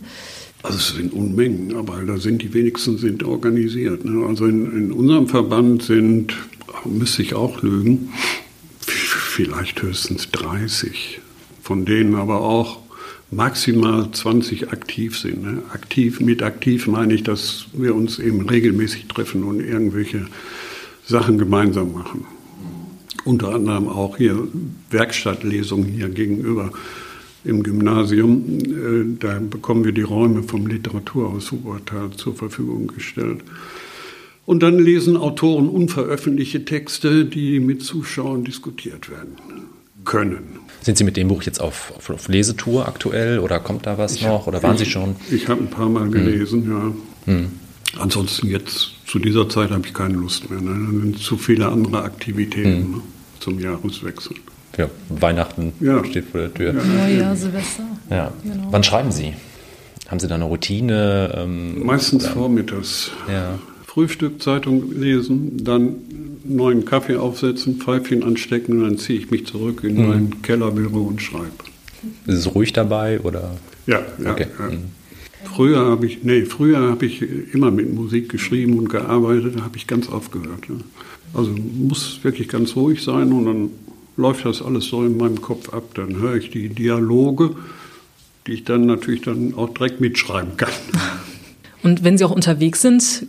Also 0.62 0.76
es 0.76 0.88
sind 0.88 1.12
Unmengen, 1.12 1.74
aber 1.74 2.02
da 2.04 2.18
sind 2.18 2.42
die 2.42 2.52
wenigsten 2.52 2.98
sind 2.98 3.22
organisiert. 3.22 4.04
Ne? 4.04 4.26
Also 4.26 4.46
in, 4.46 4.70
in, 4.76 4.92
unserem 4.92 5.26
Verband 5.26 5.82
sind, 5.82 6.34
müsste 6.84 7.22
ich 7.22 7.34
auch 7.34 7.62
lügen, 7.62 8.10
vielleicht 8.80 9.80
höchstens 9.82 10.30
30, 10.30 11.20
von 11.62 11.86
denen 11.86 12.14
aber 12.14 12.42
auch 12.42 12.80
maximal 13.30 14.10
20 14.10 14.70
aktiv 14.70 15.18
sind. 15.18 15.42
Ne? 15.42 15.62
Aktiv, 15.72 16.20
mit 16.20 16.42
aktiv 16.42 16.86
meine 16.86 17.14
ich, 17.14 17.22
dass 17.22 17.66
wir 17.72 17.94
uns 17.94 18.18
eben 18.18 18.46
regelmäßig 18.48 19.06
treffen 19.06 19.44
und 19.44 19.60
irgendwelche 19.60 20.26
Sachen 21.06 21.38
gemeinsam 21.38 21.92
machen. 21.92 22.26
Unter 23.24 23.54
anderem 23.54 23.88
auch 23.88 24.16
hier 24.16 24.48
Werkstattlesungen 24.90 25.88
hier 25.88 26.08
gegenüber 26.08 26.72
im 27.44 27.62
Gymnasium. 27.62 28.58
Äh, 28.58 29.18
da 29.18 29.38
bekommen 29.38 29.84
wir 29.84 29.92
die 29.92 30.02
Räume 30.02 30.42
vom 30.42 30.66
Literaturhaus 30.66 31.50
Hubertal 31.52 32.10
zur 32.16 32.34
Verfügung 32.34 32.88
gestellt. 32.88 33.40
Und 34.46 34.62
dann 34.62 34.78
lesen 34.78 35.16
Autoren 35.16 35.68
unveröffentlichte 35.68 36.64
Texte, 36.64 37.24
die 37.24 37.60
mit 37.60 37.82
Zuschauern 37.82 38.44
diskutiert 38.44 39.10
werden 39.10 39.36
können. 40.04 40.58
Sind 40.82 40.96
Sie 40.96 41.04
mit 41.04 41.16
dem 41.16 41.28
Buch 41.28 41.42
jetzt 41.42 41.60
auf, 41.60 41.92
auf, 41.96 42.10
auf 42.10 42.28
Lesetour 42.28 42.88
aktuell 42.88 43.38
oder 43.38 43.60
kommt 43.60 43.86
da 43.86 43.98
was 43.98 44.16
ich 44.16 44.22
noch 44.22 44.46
oder 44.46 44.62
waren 44.62 44.74
ich, 44.74 44.80
Sie 44.80 44.86
schon? 44.86 45.14
Ich 45.30 45.48
habe 45.48 45.60
ein 45.60 45.70
paar 45.70 45.88
Mal 45.88 46.04
hm. 46.04 46.12
gelesen, 46.12 46.64
hm. 46.64 46.70
ja. 46.70 46.92
Hm. 47.32 47.50
Ansonsten 47.98 48.48
jetzt 48.48 48.92
zu 49.06 49.18
dieser 49.18 49.48
Zeit 49.48 49.70
habe 49.70 49.86
ich 49.86 49.92
keine 49.92 50.14
Lust 50.14 50.48
mehr. 50.50 50.60
Ne? 50.60 50.70
Dann 50.70 51.00
sind 51.00 51.18
zu 51.18 51.36
viele 51.36 51.68
andere 51.68 52.02
Aktivitäten 52.02 52.82
hm. 52.82 52.90
ne? 52.92 53.00
zum 53.40 53.58
Jahreswechsel 53.58 54.36
ja, 54.80 54.88
Weihnachten 55.08 55.72
ja. 55.80 56.04
steht 56.04 56.26
vor 56.26 56.40
der 56.40 56.54
Tür. 56.54 56.72
Neujahr, 56.72 57.36
Silvester. 57.36 57.84
Ja. 58.10 58.32
Genau. 58.42 58.68
Wann 58.70 58.82
schreiben 58.82 59.12
Sie? 59.12 59.34
Haben 60.08 60.20
Sie 60.20 60.26
da 60.26 60.34
eine 60.34 60.44
Routine? 60.44 61.34
Ähm, 61.36 61.84
Meistens 61.84 62.24
oder? 62.24 62.32
vormittags. 62.32 63.10
Ja. 63.28 63.58
Frühstück, 63.86 64.42
Zeitung 64.42 64.92
lesen, 64.92 65.64
dann 65.64 65.96
neuen 66.44 66.84
Kaffee 66.84 67.16
aufsetzen, 67.16 67.76
Pfeifchen 67.80 68.22
anstecken 68.22 68.78
und 68.78 68.82
dann 68.82 68.98
ziehe 68.98 69.18
ich 69.18 69.30
mich 69.30 69.46
zurück 69.46 69.84
in 69.84 69.96
mhm. 69.96 70.08
mein 70.08 70.42
Kellerbüro 70.42 71.00
und 71.00 71.20
schreibe. 71.20 71.50
Ist 72.26 72.38
es 72.38 72.54
ruhig 72.54 72.72
dabei 72.72 73.20
oder? 73.20 73.56
Ja, 73.86 74.00
ja. 74.22 74.32
Okay. 74.32 74.46
ja. 74.58 74.66
Mhm. 74.66 74.84
Früher 75.44 75.84
habe 75.84 76.06
ich, 76.06 76.22
nee, 76.22 76.44
früher 76.44 76.80
habe 76.80 77.06
ich 77.06 77.22
immer 77.52 77.70
mit 77.70 77.92
Musik 77.94 78.28
geschrieben 78.28 78.78
und 78.78 78.90
gearbeitet, 78.90 79.58
da 79.58 79.62
habe 79.62 79.76
ich 79.76 79.86
ganz 79.86 80.08
aufgehört. 80.08 80.68
Ja. 80.68 80.74
Also 81.34 81.52
muss 81.52 82.20
wirklich 82.22 82.48
ganz 82.48 82.76
ruhig 82.76 83.02
sein 83.02 83.32
und 83.32 83.46
dann 83.46 83.70
läuft 84.20 84.44
das 84.44 84.62
alles 84.62 84.86
so 84.86 85.04
in 85.04 85.16
meinem 85.16 85.40
Kopf 85.40 85.72
ab. 85.72 85.94
Dann 85.94 86.16
höre 86.16 86.36
ich 86.36 86.50
die 86.50 86.68
Dialoge, 86.68 87.56
die 88.46 88.52
ich 88.52 88.64
dann 88.64 88.86
natürlich 88.86 89.22
dann 89.22 89.54
auch 89.54 89.70
direkt 89.70 90.00
mitschreiben 90.00 90.56
kann. 90.56 90.70
Und 91.82 92.04
wenn 92.04 92.18
Sie 92.18 92.24
auch 92.24 92.30
unterwegs 92.30 92.82
sind, 92.82 93.26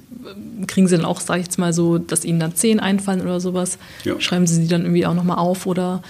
kriegen 0.67 0.87
Sie 0.87 0.97
dann 0.97 1.05
auch, 1.05 1.21
sage 1.21 1.39
ich 1.39 1.45
jetzt 1.45 1.57
mal 1.57 1.71
so, 1.71 1.97
dass 1.97 2.25
Ihnen 2.25 2.39
dann 2.39 2.53
zehn 2.53 2.79
einfallen 2.79 3.21
oder 3.21 3.39
sowas? 3.39 3.77
Ja. 4.03 4.19
Schreiben 4.19 4.45
Sie 4.45 4.55
sie 4.55 4.67
dann 4.67 4.81
irgendwie 4.81 5.05
auch 5.05 5.13
nochmal 5.13 5.37
auf 5.37 5.65
oder? 5.65 6.03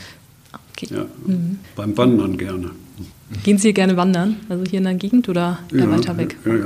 Okay. 0.74 0.88
Ja, 0.92 1.06
mhm. 1.26 1.60
beim 1.76 1.96
Wandern 1.98 2.38
gerne. 2.38 2.72
Gehen 3.44 3.58
Sie 3.58 3.68
hier 3.68 3.74
gerne 3.74 3.96
wandern? 3.96 4.38
Also 4.50 4.64
hier 4.70 4.80
in 4.80 4.86
der 4.86 4.96
Gegend 4.96 5.30
oder 5.30 5.60
ja, 5.72 5.90
weiter 5.90 6.18
weg? 6.18 6.36
Ja, 6.46 6.56
ja, 6.56 6.64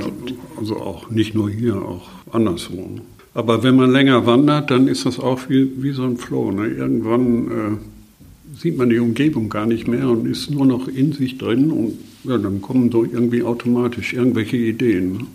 also 0.58 0.80
auch 0.80 1.10
nicht 1.10 1.34
nur 1.34 1.48
hier, 1.48 1.76
auch 1.76 2.08
anderswo. 2.32 2.98
Aber 3.34 3.62
wenn 3.62 3.76
man 3.76 3.92
länger 3.92 4.26
wandert, 4.26 4.70
dann 4.70 4.88
ist 4.88 5.06
das 5.06 5.20
auch 5.20 5.48
wie, 5.48 5.70
wie 5.82 5.92
so 5.92 6.04
ein 6.04 6.16
Flow. 6.16 6.50
Ne? 6.50 6.68
Irgendwann 6.68 7.46
äh, 7.46 7.76
sieht 8.58 8.76
man 8.76 8.90
die 8.90 8.98
Umgebung 8.98 9.48
gar 9.48 9.66
nicht 9.66 9.86
mehr 9.86 10.08
und 10.08 10.26
ist 10.26 10.50
nur 10.50 10.66
noch 10.66 10.88
in 10.88 11.12
sich 11.12 11.38
drin 11.38 11.70
und 11.70 11.98
ja, 12.24 12.38
dann 12.38 12.60
kommen 12.60 12.90
so 12.90 13.04
irgendwie 13.04 13.42
automatisch 13.42 14.14
irgendwelche 14.14 14.56
Ideen, 14.56 15.12
ne, 15.12 15.26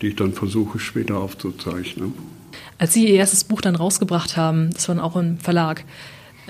die 0.00 0.08
ich 0.08 0.16
dann 0.16 0.32
versuche 0.32 0.78
später 0.78 1.18
aufzuzeichnen. 1.18 2.12
Als 2.78 2.94
Sie 2.94 3.06
Ihr 3.06 3.14
erstes 3.14 3.44
Buch 3.44 3.60
dann 3.60 3.76
rausgebracht 3.76 4.36
haben, 4.36 4.70
das 4.72 4.88
war 4.88 4.94
dann 4.94 5.04
auch 5.04 5.16
im 5.16 5.38
Verlag, 5.38 5.84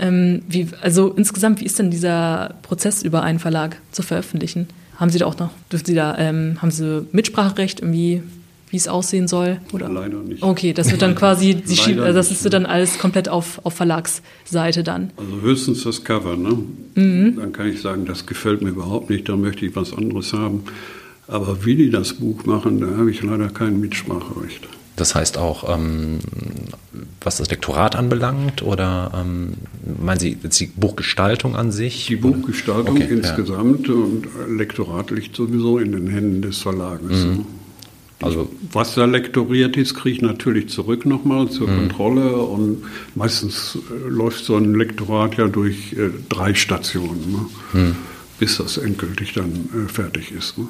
Ähm, 0.00 0.42
wie, 0.48 0.68
also 0.80 1.12
insgesamt, 1.16 1.60
wie 1.60 1.64
ist 1.64 1.80
denn 1.80 1.90
dieser 1.90 2.54
Prozess 2.62 3.02
über 3.02 3.24
einen 3.24 3.40
Verlag 3.40 3.80
zu 3.90 4.02
veröffentlichen? 4.02 4.68
Haben 4.94 5.10
Sie 5.10 5.18
da 5.18 5.26
auch 5.26 5.36
noch, 5.40 5.50
dürfen 5.72 5.86
Sie 5.86 5.94
da, 5.96 6.16
ähm, 6.18 6.58
haben 6.62 6.70
Sie 6.70 7.04
Mitspracherecht 7.10 7.80
irgendwie, 7.80 8.22
wie 8.70 8.76
es 8.76 8.88
aussehen 8.88 9.28
soll? 9.28 9.60
Oder? 9.72 9.88
Leider 9.88 10.18
nicht. 10.18 10.42
Okay, 10.42 10.72
das 10.72 10.90
wird 10.90 11.02
dann 11.02 11.14
quasi, 11.14 11.62
Sie 11.64 11.76
schieben, 11.76 12.00
also 12.02 12.16
das 12.16 12.30
ist 12.30 12.52
dann 12.52 12.66
alles 12.66 12.98
komplett 12.98 13.28
auf, 13.28 13.60
auf 13.64 13.74
Verlagsseite 13.74 14.82
dann. 14.82 15.10
Also 15.16 15.40
höchstens 15.42 15.84
das 15.84 16.04
Cover, 16.04 16.36
ne? 16.36 16.58
Mhm. 16.94 17.36
Dann 17.36 17.52
kann 17.52 17.68
ich 17.68 17.80
sagen, 17.80 18.04
das 18.06 18.26
gefällt 18.26 18.62
mir 18.62 18.70
überhaupt 18.70 19.10
nicht, 19.10 19.28
da 19.28 19.36
möchte 19.36 19.64
ich 19.66 19.74
was 19.76 19.92
anderes 19.92 20.32
haben. 20.32 20.64
Aber 21.26 21.64
wie 21.64 21.76
die 21.76 21.90
das 21.90 22.14
Buch 22.14 22.44
machen, 22.46 22.80
da 22.80 22.86
habe 22.96 23.10
ich 23.10 23.22
leider 23.22 23.48
kein 23.48 23.80
Mitspracherecht. 23.80 24.66
Das 24.96 25.14
heißt 25.14 25.38
auch, 25.38 25.72
ähm, 25.72 26.18
was 27.20 27.36
das 27.36 27.50
Lektorat 27.50 27.94
anbelangt, 27.94 28.62
oder 28.62 29.12
ähm, 29.14 29.54
meinen 30.02 30.18
Sie 30.18 30.36
jetzt 30.42 30.58
die 30.58 30.66
Buchgestaltung 30.66 31.54
an 31.54 31.70
sich? 31.70 32.06
Die 32.06 32.16
Buchgestaltung 32.16 32.96
Okay, 32.96 33.06
ja. 33.08 33.16
insgesamt 33.16 33.88
und 33.88 34.26
Lektorat 34.48 35.10
liegt 35.12 35.36
sowieso 35.36 35.78
in 35.78 35.92
den 35.92 36.08
Händen 36.08 36.42
des 36.42 36.58
Verlages. 36.58 37.24
ne? 37.24 37.44
Also 38.20 38.48
Was 38.72 38.94
da 38.96 39.04
lektoriert 39.04 39.76
ist, 39.76 39.94
kriege 39.94 40.16
ich 40.16 40.22
natürlich 40.22 40.68
zurück 40.70 41.06
nochmal 41.06 41.48
zur 41.50 41.68
Mhm. 41.68 41.76
Kontrolle 41.88 42.36
und 42.36 42.82
meistens 43.14 43.78
äh, 43.90 44.08
läuft 44.08 44.44
so 44.44 44.56
ein 44.56 44.74
Lektorat 44.74 45.36
ja 45.36 45.46
durch 45.46 45.92
äh, 45.92 46.10
drei 46.28 46.54
Stationen, 46.54 47.48
ne? 47.72 47.80
Mhm. 47.80 47.96
bis 48.40 48.56
das 48.58 48.76
endgültig 48.76 49.34
dann 49.34 49.50
äh, 49.74 49.88
fertig 49.92 50.32
ist. 50.32 50.58
Ne? 50.58 50.66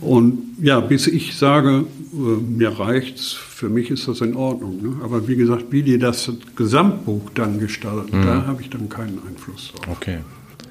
Und 0.00 0.38
ja, 0.60 0.80
bis 0.80 1.06
ich 1.06 1.36
sage, 1.36 1.84
äh, 2.12 2.16
mir 2.16 2.78
reicht's, 2.78 3.32
für 3.32 3.68
mich 3.68 3.90
ist 3.90 4.06
das 4.08 4.20
in 4.22 4.34
Ordnung. 4.36 4.82
Ne? 4.82 4.96
Aber 5.02 5.26
wie 5.28 5.36
gesagt, 5.36 5.66
wie 5.70 5.82
die 5.82 5.98
das 5.98 6.30
Gesamtbuch 6.56 7.30
dann 7.34 7.58
gestalten, 7.58 8.20
Mhm. 8.20 8.26
da 8.26 8.46
habe 8.46 8.62
ich 8.62 8.70
dann 8.70 8.88
keinen 8.88 9.18
Einfluss 9.28 9.72
drauf. 9.74 9.96
okay. 9.96 10.18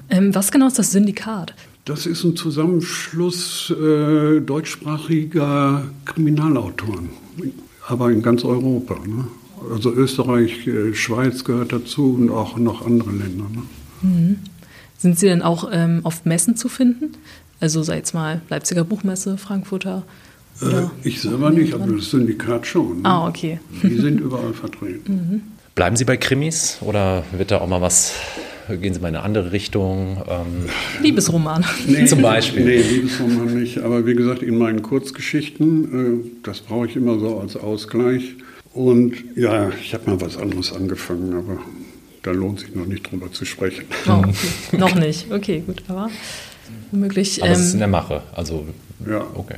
Ähm, 0.08 0.34
was 0.34 0.50
genau 0.52 0.66
ist 0.68 0.78
das 0.78 0.92
Syndikat? 0.92 1.54
Das 1.86 2.04
ist 2.04 2.24
ein 2.24 2.34
Zusammenschluss 2.34 3.70
äh, 3.70 4.40
deutschsprachiger 4.40 5.84
Kriminalautoren, 6.04 7.10
aber 7.86 8.10
in 8.10 8.22
ganz 8.22 8.44
Europa. 8.44 8.96
Ne? 9.06 9.28
Also 9.72 9.92
Österreich, 9.92 10.66
äh, 10.66 10.94
Schweiz 10.94 11.44
gehört 11.44 11.72
dazu 11.72 12.16
und 12.18 12.30
auch 12.30 12.56
noch 12.56 12.84
andere 12.84 13.12
Länder. 13.12 13.44
Ne? 14.02 14.36
Sind 14.98 15.16
Sie 15.16 15.26
denn 15.28 15.42
auch 15.42 15.70
ähm, 15.72 16.00
auf 16.02 16.24
Messen 16.24 16.56
zu 16.56 16.68
finden? 16.68 17.12
Also 17.60 17.84
sei 17.84 17.98
jetzt 17.98 18.14
mal 18.14 18.42
Leipziger 18.48 18.82
Buchmesse, 18.82 19.38
Frankfurter? 19.38 20.02
Äh, 20.60 20.88
ich 21.04 21.20
selber 21.20 21.50
nicht, 21.50 21.72
aber 21.72 21.86
das 21.86 22.10
Syndikat 22.10 22.66
schon. 22.66 23.02
Ne? 23.02 23.08
Ah, 23.08 23.28
okay. 23.28 23.60
Die 23.84 24.00
sind 24.00 24.20
überall 24.20 24.54
vertreten. 24.54 25.54
Bleiben 25.76 25.94
Sie 25.94 26.04
bei 26.04 26.16
Krimis 26.16 26.78
oder 26.80 27.22
wird 27.30 27.52
da 27.52 27.60
auch 27.60 27.68
mal 27.68 27.80
was, 27.80 28.12
gehen 28.74 28.92
Sie 28.94 29.00
mal 29.00 29.08
in 29.08 29.16
eine 29.16 29.24
andere 29.24 29.52
Richtung? 29.52 30.22
Ähm, 30.28 30.68
Liebesroman. 31.02 31.64
Zum 32.06 32.22
Beispiel. 32.22 32.64
Nee, 32.64 32.82
Liebesroman 32.82 33.60
nicht. 33.60 33.78
Aber 33.78 34.06
wie 34.06 34.14
gesagt, 34.14 34.42
in 34.42 34.58
meinen 34.58 34.82
Kurzgeschichten, 34.82 36.24
äh, 36.24 36.30
das 36.42 36.60
brauche 36.60 36.86
ich 36.86 36.96
immer 36.96 37.18
so 37.18 37.38
als 37.38 37.56
Ausgleich. 37.56 38.34
Und 38.72 39.14
ja, 39.36 39.70
ich 39.82 39.94
habe 39.94 40.10
mal 40.10 40.20
was 40.20 40.36
anderes 40.36 40.72
angefangen, 40.72 41.32
aber 41.34 41.58
da 42.22 42.32
lohnt 42.32 42.60
sich 42.60 42.74
noch 42.74 42.86
nicht 42.86 43.10
drüber 43.10 43.30
zu 43.32 43.44
sprechen. 43.44 43.84
Oh, 44.08 44.22
okay. 44.26 44.76
Noch 44.76 44.94
nicht. 44.94 45.30
Okay, 45.32 45.62
gut. 45.66 45.82
Aber 45.88 46.10
womöglich. 46.90 47.42
aber 47.42 47.52
es 47.52 47.60
ist 47.60 47.68
in 47.68 47.74
Ähm, 47.74 47.78
der 47.80 47.88
Mache. 47.88 48.22
Also, 48.34 48.66
Ja. 49.08 49.24
okay. 49.34 49.56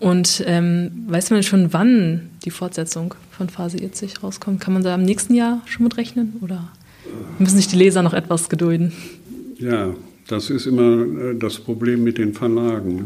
und 0.00 0.42
ähm, 0.46 0.90
weiß 1.08 1.30
man 1.30 1.42
schon, 1.42 1.72
wann 1.72 2.30
die 2.44 2.50
Fortsetzung 2.50 3.14
von 3.30 3.48
Phase 3.48 3.78
40 3.78 4.22
rauskommt? 4.22 4.60
Kann 4.60 4.74
man 4.74 4.82
da 4.82 4.94
im 4.94 5.02
nächsten 5.04 5.34
Jahr 5.34 5.60
schon 5.66 5.84
mit 5.84 5.96
rechnen? 5.96 6.34
Oder 6.40 6.68
müssen 7.38 7.56
sich 7.56 7.68
die 7.68 7.76
Leser 7.76 8.02
noch 8.02 8.14
etwas 8.14 8.48
gedulden? 8.48 8.92
Ja, 9.58 9.94
das 10.28 10.50
ist 10.50 10.66
immer 10.66 11.02
äh, 11.02 11.34
das 11.38 11.58
Problem 11.58 12.04
mit 12.04 12.18
den 12.18 12.34
Verlagen. 12.34 12.94
ne? 12.94 13.04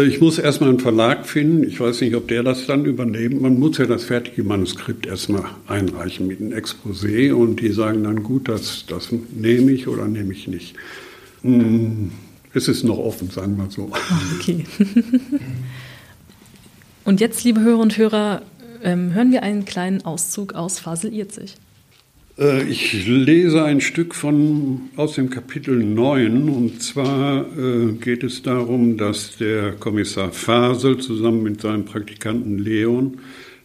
Äh, 0.00 0.04
Ich 0.06 0.20
muss 0.20 0.38
erstmal 0.38 0.70
einen 0.70 0.80
Verlag 0.80 1.26
finden. 1.26 1.64
Ich 1.64 1.80
weiß 1.80 2.00
nicht, 2.00 2.14
ob 2.14 2.28
der 2.28 2.42
das 2.42 2.66
dann 2.66 2.84
übernimmt. 2.84 3.40
Man 3.42 3.58
muss 3.58 3.78
ja 3.78 3.86
das 3.86 4.04
fertige 4.04 4.44
Manuskript 4.44 5.06
erstmal 5.06 5.44
einreichen 5.66 6.26
mit 6.26 6.40
einem 6.40 6.52
Exposé 6.52 7.32
und 7.32 7.60
die 7.60 7.72
sagen 7.72 8.04
dann, 8.04 8.22
gut, 8.22 8.48
das, 8.48 8.84
das 8.86 9.08
nehme 9.36 9.72
ich 9.72 9.88
oder 9.88 10.06
nehme 10.06 10.32
ich 10.32 10.48
nicht. 10.48 10.74
Hm, 11.42 12.12
Es 12.54 12.68
ist 12.68 12.84
noch 12.84 12.98
offen, 12.98 13.30
sagen 13.30 13.56
wir 13.56 13.68
so. 13.70 13.90
Okay. 14.38 14.64
und 17.04 17.20
jetzt, 17.20 17.42
liebe 17.44 17.60
Hörer 17.60 17.78
und 17.80 17.98
Hörer, 17.98 18.42
ähm, 18.84 19.12
hören 19.14 19.32
wir 19.32 19.42
einen 19.42 19.64
kleinen 19.64 20.04
Auszug 20.04 20.54
aus 20.54 20.78
Phase 20.78 21.10
40. 21.10 21.54
Äh, 22.42 22.64
Ich 22.64 23.06
lese 23.06 23.62
ein 23.62 23.80
Stück 23.80 24.14
von, 24.14 24.90
aus 24.96 25.14
dem 25.14 25.30
Kapitel 25.30 25.76
9 25.76 26.48
und 26.48 26.82
zwar 26.82 27.46
äh, 27.56 27.92
geht 27.92 28.24
es 28.24 28.42
darum, 28.42 28.96
dass 28.96 29.36
der 29.36 29.72
Kommissar 29.72 30.32
Fasel 30.32 30.98
zusammen 30.98 31.44
mit 31.44 31.60
seinem 31.60 31.84
Praktikanten 31.84 32.58
Leon 32.58 33.18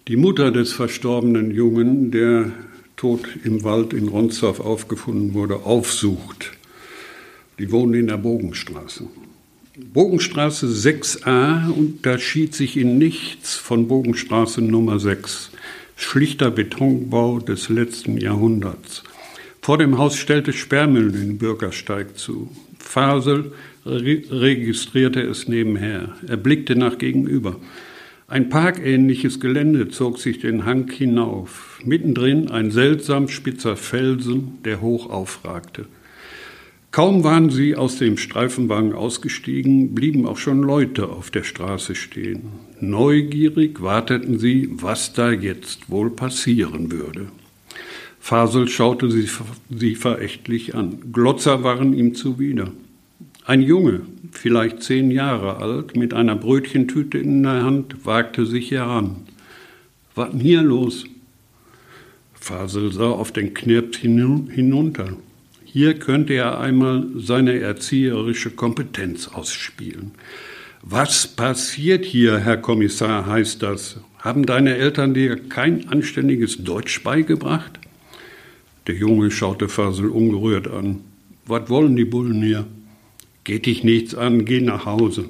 die 0.08 0.16
Mutter 0.16 0.52
des 0.52 0.74
verstorbenen 0.74 1.52
Jungen, 1.52 2.12
der 2.12 2.52
tot 2.96 3.28
im 3.44 3.64
Wald 3.64 3.94
in 3.94 4.08
Ronsdorf 4.10 4.60
aufgefunden 4.60 5.34
wurde, 5.34 5.56
aufsucht. 5.66 6.52
Die 7.60 7.72
wohnen 7.72 7.96
in 7.96 8.08
der 8.08 8.18
Bogenstraße. 8.18 9.06
Bogenstraße 9.94 10.68
6a 10.68 11.70
unterschied 11.72 12.54
sich 12.54 12.78
in 12.78 12.98
nichts 12.98 13.56
von 13.56 13.88
Bogenstraße 13.88 14.62
Nummer 14.62 15.00
6. 15.00 15.52
Schlichter 16.00 16.52
Betonbau 16.52 17.40
des 17.40 17.70
letzten 17.70 18.18
Jahrhunderts. 18.18 19.04
Vor 19.62 19.80
dem 19.80 19.98
Haus 19.98 20.16
stellte 20.16 20.54
Sperrmüll 20.54 21.12
den 21.12 21.40
Bürgersteig 21.40 22.18
zu. 22.18 22.50
Fasel 22.78 23.52
re 23.84 24.22
registrierte 24.30 25.22
es 25.22 25.48
nebenher. 25.48 26.16
Er 26.28 26.38
blickte 26.38 26.76
nach 26.76 27.00
gegenüber. 27.00 27.60
Ein 28.28 28.50
parkähnliches 28.50 29.40
Gelände 29.40 29.90
zog 29.90 30.20
sich 30.20 30.40
den 30.40 30.66
Hang 30.66 30.90
hinauf. 30.92 31.80
Mittendrin 31.84 32.52
ein 32.52 32.70
seltsam 32.70 33.28
spitzer 33.28 33.76
Felsen, 33.76 34.60
der 34.66 34.82
hoch 34.82 35.10
aufragte. 35.10 35.88
Kaum 36.92 37.24
waren 37.24 37.50
sie 37.50 37.76
aus 37.76 37.98
dem 37.98 38.18
Streifenwagen 38.18 38.94
ausgestiegen, 38.94 39.94
blieben 39.94 40.26
auch 40.26 40.38
schon 40.38 40.62
Leute 40.64 41.10
auf 41.10 41.30
der 41.30 41.44
Straße 41.44 41.96
stehen. 41.96 42.44
Neugierig 42.80 43.82
warteten 43.82 44.40
sie, 44.40 44.70
was 44.72 45.14
da 45.14 45.32
jetzt 45.32 45.90
wohl 45.90 46.10
passieren 46.10 46.92
würde. 46.92 47.28
Fasel 48.20 48.68
schaute 48.68 49.12
sie, 49.12 49.30
sie 49.70 49.96
verächtlich 49.96 50.76
an. 50.76 51.12
Glotzer 51.14 51.64
waren 51.64 51.94
ihm 51.94 52.16
zuwider. 52.16 52.72
Ein 53.46 53.62
Junge, 53.62 54.02
vielleicht 54.32 54.84
zehn 54.84 55.12
Jahre 55.12 55.58
alt, 55.58 55.96
mit 55.96 56.14
einer 56.14 56.36
Brötchentüte 56.36 57.18
in 57.18 57.44
der 57.44 57.64
Hand, 57.64 58.06
wagte 58.06 58.46
sich 58.46 58.72
heran. 58.72 59.18
Was 60.16 60.32
denn 60.32 60.40
hier 60.40 60.62
los? 60.62 61.06
Fasel 62.34 62.92
sah 62.92 63.12
auf 63.12 63.32
den 63.32 63.54
Knirps 63.54 64.00
hinunter. 64.00 65.16
Hier 65.70 65.96
könnte 65.96 66.34
er 66.34 66.62
einmal 66.62 67.08
seine 67.18 67.60
erzieherische 67.60 68.52
Kompetenz 68.52 69.28
ausspielen. 69.28 70.14
Was 70.82 71.28
passiert 71.28 72.06
hier, 72.06 72.38
Herr 72.40 72.56
Kommissar, 72.56 73.26
heißt 73.26 73.62
das? 73.64 74.00
Haben 74.18 74.46
deine 74.46 74.78
Eltern 74.78 75.14
dir 75.14 75.36
kein 75.36 75.90
anständiges 75.90 76.64
Deutsch 76.64 77.04
beigebracht? 77.04 77.80
Der 78.88 78.96
Junge 78.96 79.30
schaute 79.30 79.68
Fasel 79.68 80.08
ungerührt 80.08 80.70
an. 80.70 81.02
Was 81.46 81.70
wollen 81.70 81.98
die 81.98 82.06
Bullen 82.06 82.42
hier? 82.42 82.66
Geht 83.44 83.66
dich 83.66 83.84
nichts 83.84 84.16
an, 84.16 84.46
geh 84.46 84.62
nach 84.62 84.86
Hause. 84.86 85.26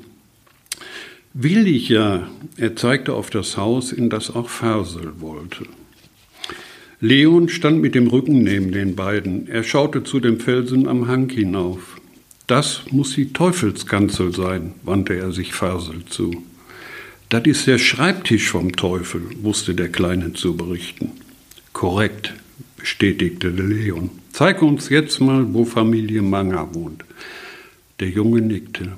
Will 1.34 1.68
ich 1.68 1.90
ja, 1.90 2.30
er 2.58 2.76
zeigte 2.76 3.14
auf 3.14 3.32
das 3.32 3.58
Haus, 3.58 3.92
in 3.92 4.12
das 4.12 4.30
auch 4.30 4.50
Fasel 4.50 5.20
wollte. 5.20 5.66
Leon 7.00 7.48
stand 7.48 7.80
mit 7.80 7.94
dem 7.94 8.08
Rücken 8.08 8.42
neben 8.44 8.72
den 8.72 8.96
beiden. 8.96 9.48
Er 9.48 9.62
schaute 9.62 10.04
zu 10.04 10.20
dem 10.20 10.40
Felsen 10.40 10.88
am 10.88 11.08
Hang 11.08 11.30
hinauf. 11.30 12.02
Das 12.48 12.86
muss 12.90 13.14
die 13.14 13.34
Teufelskanzel 13.34 14.34
sein, 14.34 14.74
wandte 14.82 15.14
er 15.14 15.32
sich 15.32 15.54
Fasel 15.54 16.06
zu. 16.06 16.44
Das 17.30 17.46
ist 17.46 17.68
der 17.68 17.78
Schreibtisch 17.78 18.50
vom 18.50 18.72
Teufel, 18.72 19.22
wusste 19.44 19.76
der 19.76 19.90
Kleine 19.90 20.34
zu 20.34 20.58
berichten. 20.58 21.12
Korrekt, 21.72 22.34
bestätigte 22.78 23.50
Leon. 23.50 24.10
Zeig 24.32 24.64
uns 24.64 24.90
jetzt 24.90 25.20
mal, 25.20 25.54
wo 25.54 25.66
Familie 25.66 26.24
Manger 26.24 26.74
wohnt. 26.74 27.06
Der 28.00 28.10
Junge 28.10 28.42
nickte. 28.42 28.94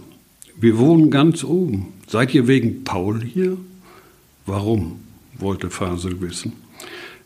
Wir 0.56 0.78
wohnen 0.78 1.12
ganz 1.12 1.44
oben. 1.44 1.88
Seid 2.08 2.34
ihr 2.34 2.48
wegen 2.48 2.86
Paul 2.86 3.22
hier? 3.22 3.58
Warum? 4.46 5.02
wollte 5.38 5.70
Fasel 5.70 6.22
wissen. 6.22 6.54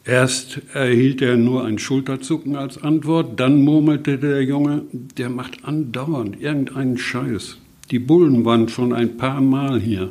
Erst 0.06 0.60
erhielt 0.74 1.22
er 1.22 1.38
nur 1.38 1.64
ein 1.64 1.80
Schulterzucken 1.80 2.58
als 2.58 2.78
Antwort, 2.78 3.40
dann 3.40 3.62
murmelte 3.64 4.18
der 4.18 4.44
Junge, 4.44 4.84
der 4.92 5.30
macht 5.30 5.64
andauernd 5.64 6.42
irgendeinen 6.42 6.98
Scheiß. 6.98 7.58
Die 7.90 8.00
Bullen 8.00 8.44
waren 8.44 8.68
schon 8.68 8.92
ein 8.92 9.16
paar 9.16 9.40
Mal 9.40 9.80
hier. 9.80 10.10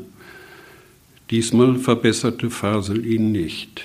Diesmal 1.30 1.76
verbesserte 1.78 2.48
Fasel 2.48 3.04
ihn 3.04 3.32
nicht. 3.32 3.82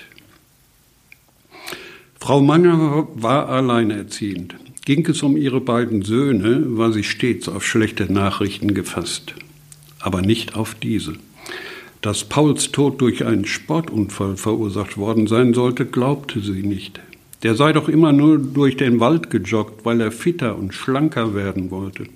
Frau 2.18 2.40
Manger 2.40 3.08
war 3.14 3.48
alleinerziehend. 3.48 4.54
Ging 4.84 5.06
es 5.06 5.22
um 5.22 5.36
ihre 5.36 5.60
beiden 5.60 6.02
Söhne, 6.02 6.78
war 6.78 6.92
sie 6.92 7.04
stets 7.04 7.48
auf 7.48 7.66
schlechte 7.66 8.10
Nachrichten 8.10 8.72
gefasst. 8.72 9.34
Aber 9.98 10.22
nicht 10.22 10.56
auf 10.56 10.74
diese. 10.74 11.14
Dass 12.00 12.24
Pauls 12.24 12.70
Tod 12.70 13.00
durch 13.00 13.24
einen 13.24 13.44
Sportunfall 13.44 14.36
verursacht 14.36 14.96
worden 14.96 15.26
sein 15.26 15.52
sollte, 15.52 15.84
glaubte 15.84 16.40
sie 16.40 16.62
nicht. 16.62 17.00
Der 17.42 17.54
sei 17.54 17.72
doch 17.72 17.88
immer 17.88 18.12
nur 18.12 18.38
durch 18.38 18.76
den 18.76 19.00
Wald 19.00 19.30
gejoggt, 19.30 19.84
weil 19.84 20.00
er 20.00 20.12
fitter 20.12 20.56
und 20.56 20.74
schlanker 20.74 21.34
werden 21.34 21.70
wollte. 21.70 22.06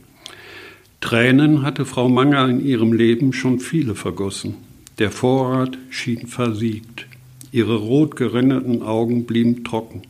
Tränen 1.01 1.62
hatte 1.62 1.85
Frau 1.85 2.09
Manger 2.09 2.49
in 2.49 2.64
ihrem 2.64 2.92
Leben 2.92 3.33
schon 3.33 3.59
viele 3.59 3.97
vergossen. 3.97 4.55
Der 4.99 5.11
Vorrat 5.11 5.77
schien 5.90 6.29
versiegt. 6.29 7.07
Ihre 7.51 7.77
rot 7.77 8.14
geränderten 8.14 8.83
Augen 8.83 9.25
blieben 9.25 9.64
trocken. 9.64 10.03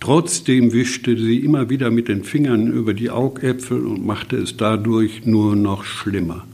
Trotzdem 0.00 0.72
wischte 0.72 1.16
sie 1.16 1.38
immer 1.38 1.70
wieder 1.70 1.90
mit 1.90 2.08
den 2.08 2.24
Fingern 2.24 2.68
über 2.68 2.94
die 2.94 3.10
Augäpfel 3.10 3.84
und 3.84 4.04
machte 4.04 4.36
es 4.36 4.56
dadurch 4.56 5.24
nur 5.24 5.56
noch 5.56 5.84
schlimmer. 5.84 6.46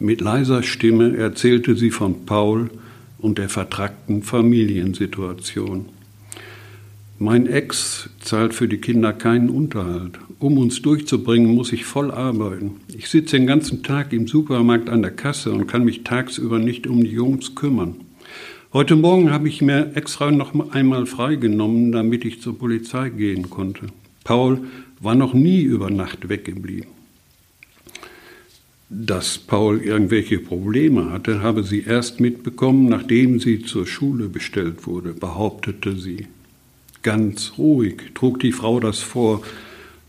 Mit 0.00 0.20
leiser 0.20 0.62
Stimme 0.62 1.16
erzählte 1.16 1.74
sie 1.74 1.90
von 1.90 2.24
Paul 2.24 2.70
und 3.18 3.38
der 3.38 3.48
vertrackten 3.48 4.22
Familiensituation. 4.22 5.86
Mein 7.18 7.48
Ex 7.48 8.08
zahlt 8.20 8.54
für 8.54 8.68
die 8.68 8.78
Kinder 8.78 9.12
keinen 9.12 9.50
Unterhalt. 9.50 10.20
Um 10.38 10.56
uns 10.56 10.82
durchzubringen, 10.82 11.52
muss 11.52 11.72
ich 11.72 11.84
voll 11.84 12.12
arbeiten. 12.12 12.76
Ich 12.96 13.08
sitze 13.08 13.36
den 13.36 13.48
ganzen 13.48 13.82
Tag 13.82 14.12
im 14.12 14.28
Supermarkt 14.28 14.88
an 14.88 15.02
der 15.02 15.10
Kasse 15.10 15.50
und 15.50 15.66
kann 15.66 15.84
mich 15.84 16.04
tagsüber 16.04 16.60
nicht 16.60 16.86
um 16.86 17.02
die 17.02 17.10
Jungs 17.10 17.56
kümmern. 17.56 17.96
Heute 18.72 18.94
Morgen 18.94 19.32
habe 19.32 19.48
ich 19.48 19.62
mir 19.62 19.96
extra 19.96 20.30
noch 20.30 20.70
einmal 20.70 21.06
freigenommen, 21.06 21.90
damit 21.90 22.24
ich 22.24 22.40
zur 22.40 22.56
Polizei 22.56 23.08
gehen 23.08 23.50
konnte. 23.50 23.86
Paul 24.22 24.60
war 25.00 25.16
noch 25.16 25.34
nie 25.34 25.62
über 25.62 25.90
Nacht 25.90 26.28
weggeblieben. 26.28 26.97
Dass 28.90 29.36
Paul 29.36 29.82
irgendwelche 29.82 30.38
Probleme 30.38 31.10
hatte, 31.10 31.42
habe 31.42 31.62
sie 31.62 31.82
erst 31.82 32.20
mitbekommen, 32.20 32.88
nachdem 32.88 33.38
sie 33.38 33.62
zur 33.62 33.86
Schule 33.86 34.28
bestellt 34.28 34.86
wurde, 34.86 35.12
behauptete 35.12 35.94
sie. 35.96 36.26
Ganz 37.02 37.52
ruhig 37.58 38.12
trug 38.14 38.40
die 38.40 38.52
Frau 38.52 38.80
das 38.80 39.00
vor, 39.00 39.42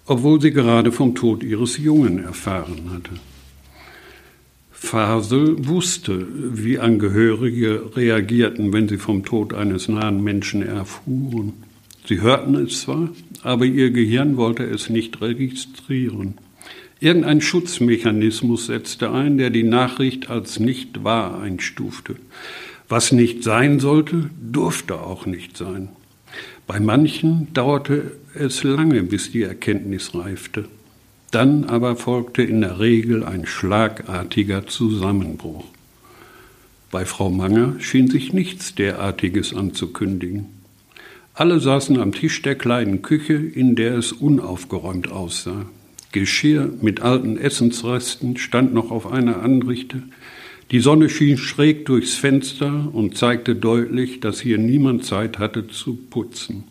obwohl 0.06 0.40
sie 0.40 0.52
gerade 0.52 0.94
vom 0.94 1.14
Tod 1.14 1.44
ihres 1.44 1.78
Jungen 1.78 2.24
erfahren 2.24 2.90
hatte. 2.92 3.12
Fasel 4.72 5.68
wusste, 5.68 6.26
wie 6.32 6.80
Angehörige 6.80 7.92
reagierten, 7.98 8.72
wenn 8.72 8.88
sie 8.88 8.98
vom 8.98 9.26
Tod 9.26 9.54
eines 9.54 9.90
nahen 9.90 10.24
Menschen 10.24 10.62
erfuhren. 10.62 11.54
Sie 12.08 12.22
hörten 12.22 12.56
es 12.56 12.82
zwar, 12.82 13.10
aber 13.44 13.66
ihr 13.66 13.92
Gehirn 13.92 14.38
wollte 14.38 14.64
es 14.64 14.90
nicht 14.90 15.22
registrieren. 15.22 16.36
Irgendein 17.02 17.40
Schutzmechanismus 17.40 18.66
setzte 18.66 19.12
ein, 19.12 19.38
der 19.38 19.52
die 19.52 19.64
Nachricht 19.64 20.30
als 20.30 20.60
nicht 20.60 21.04
wahr 21.04 21.42
einstufte. 21.42 22.18
Was 22.90 23.12
nicht 23.14 23.44
sein 23.44 23.80
sollte, 23.80 24.30
durfte 24.42 25.00
auch 25.00 25.26
nicht 25.26 25.56
sein. 25.56 25.90
Bei 26.68 26.80
manchen 26.80 27.54
dauerte 27.54 28.18
es 28.36 28.64
lange, 28.64 29.04
bis 29.04 29.32
die 29.32 29.44
Erkenntnis 29.44 30.14
reifte. 30.14 30.66
Dann 31.32 31.66
aber 31.66 31.96
folgte 31.96 32.44
in 32.44 32.62
der 32.62 32.80
Regel 32.80 33.24
ein 33.24 33.46
schlagartiger 33.46 34.68
Zusammenbruch. 34.68 35.64
Bei 36.92 37.06
Frau 37.06 37.30
Manger 37.30 37.76
schien 37.80 38.10
sich 38.10 38.34
nichts 38.34 38.76
derartiges 38.76 39.54
anzukündigen. 39.54 40.48
Alle 41.34 41.60
saßen 41.60 42.00
am 42.00 42.12
Tisch 42.12 42.42
der 42.42 42.56
kleinen 42.56 43.04
Küche, 43.04 43.36
in 43.36 43.76
der 43.76 43.96
es 43.96 44.12
unaufgeräumt 44.12 45.12
aussah. 45.12 45.66
Geschirr 46.12 46.72
mit 46.82 47.02
alten 47.02 47.38
Essensresten 47.38 48.38
stand 48.38 48.74
noch 48.74 48.90
auf 48.92 49.12
einer 49.12 49.42
Anrichte. 49.42 50.04
Die 50.72 50.80
Sonne 50.80 51.10
schien 51.10 51.38
schräg 51.38 51.86
durchs 51.86 52.16
Fenster 52.16 52.90
und 52.94 53.18
zeigte 53.18 53.56
deutlich, 53.56 54.20
dass 54.20 54.40
hier 54.40 54.58
niemand 54.58 55.06
Zeit 55.06 55.40
hatte 55.40 55.68
zu 55.68 55.96
putzen. 55.96 56.64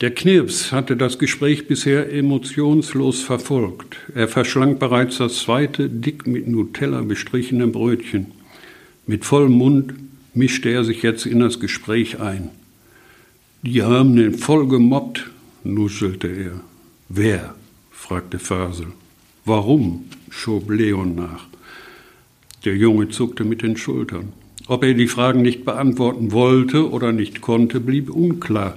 Der 0.00 0.12
Knirps 0.12 0.72
hatte 0.72 0.96
das 0.96 1.20
Gespräch 1.20 1.68
bisher 1.68 2.12
emotionslos 2.12 3.22
verfolgt. 3.22 3.96
Er 4.16 4.26
verschlang 4.26 4.80
bereits 4.80 5.18
das 5.18 5.38
zweite, 5.38 5.88
dick 5.88 6.26
mit 6.26 6.48
Nutella 6.48 7.02
bestrichene 7.02 7.68
Brötchen. 7.68 8.32
Mit 9.06 9.24
vollem 9.24 9.52
Mund 9.52 9.94
mischte 10.34 10.70
er 10.70 10.82
sich 10.82 11.02
jetzt 11.02 11.26
in 11.26 11.38
das 11.38 11.60
Gespräch 11.60 12.18
ein. 12.18 12.50
Die 13.62 13.82
haben 13.82 14.16
den 14.16 14.34
voll 14.34 14.66
gemobbt, 14.66 15.30
nuschelte 15.62 16.26
er. 16.26 16.60
Wer? 17.08 17.54
Fragte 18.02 18.38
Fasel. 18.38 18.88
Warum? 19.44 20.04
schob 20.30 20.70
Leon 20.70 21.14
nach. 21.14 21.46
Der 22.64 22.76
Junge 22.76 23.08
zuckte 23.08 23.44
mit 23.44 23.62
den 23.62 23.76
Schultern. 23.76 24.32
Ob 24.66 24.84
er 24.84 24.94
die 24.94 25.08
Fragen 25.08 25.42
nicht 25.42 25.64
beantworten 25.64 26.32
wollte 26.32 26.90
oder 26.90 27.12
nicht 27.12 27.40
konnte, 27.40 27.80
blieb 27.80 28.10
unklar 28.10 28.76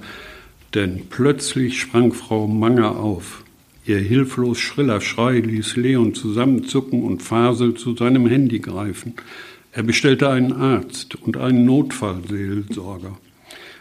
denn 0.76 1.02
plötzlich 1.08 1.80
sprang 1.80 2.12
Frau 2.12 2.46
Manger 2.46 2.98
auf. 2.98 3.44
Ihr 3.86 3.98
hilflos 3.98 4.58
schriller 4.58 5.00
Schrei 5.00 5.38
ließ 5.38 5.76
Leon 5.76 6.14
zusammenzucken 6.14 7.02
und 7.02 7.22
Fasel 7.22 7.74
zu 7.74 7.96
seinem 7.96 8.26
Handy 8.26 8.58
greifen. 8.58 9.14
Er 9.72 9.84
bestellte 9.84 10.28
einen 10.28 10.52
Arzt 10.52 11.14
und 11.14 11.38
einen 11.38 11.64
Notfallseelsorger. 11.64 13.16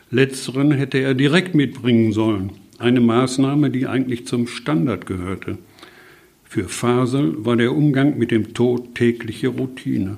Letzteren 0.09 0.71
hätte 0.71 0.99
er 0.99 1.15
direkt 1.15 1.53
mitbringen 1.53 2.13
sollen, 2.13 2.51
eine 2.79 3.01
Maßnahme, 3.01 3.69
die 3.69 3.87
eigentlich 3.87 4.27
zum 4.27 4.47
Standard 4.47 5.05
gehörte. 5.05 5.57
Für 6.43 6.69
Fasel 6.69 7.45
war 7.45 7.55
der 7.55 7.73
Umgang 7.73 8.17
mit 8.17 8.31
dem 8.31 8.53
Tod 8.53 8.95
tägliche 8.95 9.49
Routine. 9.49 10.17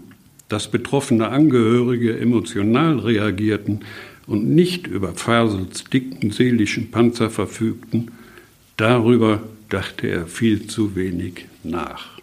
Dass 0.50 0.72
betroffene 0.72 1.28
Angehörige 1.28 2.18
emotional 2.20 3.00
reagierten, 3.00 3.82
und 4.28 4.50
nicht 4.54 4.88
über 4.88 5.16
Fasels 5.16 5.86
dicken 5.86 6.32
seelischen 6.32 6.92
Panzer 6.92 7.30
verfügten, 7.30 8.12
darüber 8.76 9.42
dachte 9.70 10.08
er 10.08 10.28
viel 10.28 10.68
zu 10.68 10.96
wenig 10.96 11.46
nach. 11.64 12.20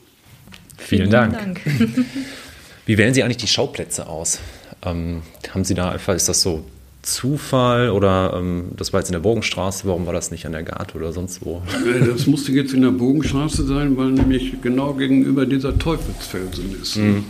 Vielen, 0.77 1.09
Vielen 1.09 1.11
Dank. 1.11 1.33
Dank. 1.33 1.61
Wie 2.87 2.99
wählen 2.99 3.15
Sie 3.15 3.23
eigentlich 3.23 3.39
die 3.39 3.49
Schauplätze 3.49 4.07
aus? 4.07 4.41
Ähm, 4.83 5.23
haben 5.51 5.65
Sie 5.65 5.75
da 5.75 5.91
einfach, 5.91 6.15
ist 6.15 6.29
das 6.29 6.43
so 6.43 6.65
Zufall 7.05 7.91
oder 7.91 8.35
ähm, 8.37 8.71
das 8.77 8.93
war 8.93 9.01
jetzt 9.01 9.09
in 9.09 9.13
der 9.13 9.21
Bogenstraße, 9.21 9.87
warum 9.87 10.07
war 10.07 10.13
das 10.13 10.31
nicht 10.31 10.47
an 10.47 10.53
der 10.53 10.63
Garte 10.63 10.97
oder 10.97 11.13
sonst 11.13 11.45
wo? 11.45 11.63
Das 12.07 12.27
musste 12.27 12.53
jetzt 12.53 12.73
in 12.73 12.83
der 12.83 12.91
Bogenstraße 12.91 13.65
sein, 13.65 13.97
weil 13.97 14.13
nämlich 14.13 14.61
genau 14.63 14.95
gegenüber 14.95 15.47
dieser 15.47 15.79
Teufelsfelsen 15.79 16.81
ist. 16.81 16.97
Mhm. 16.97 17.25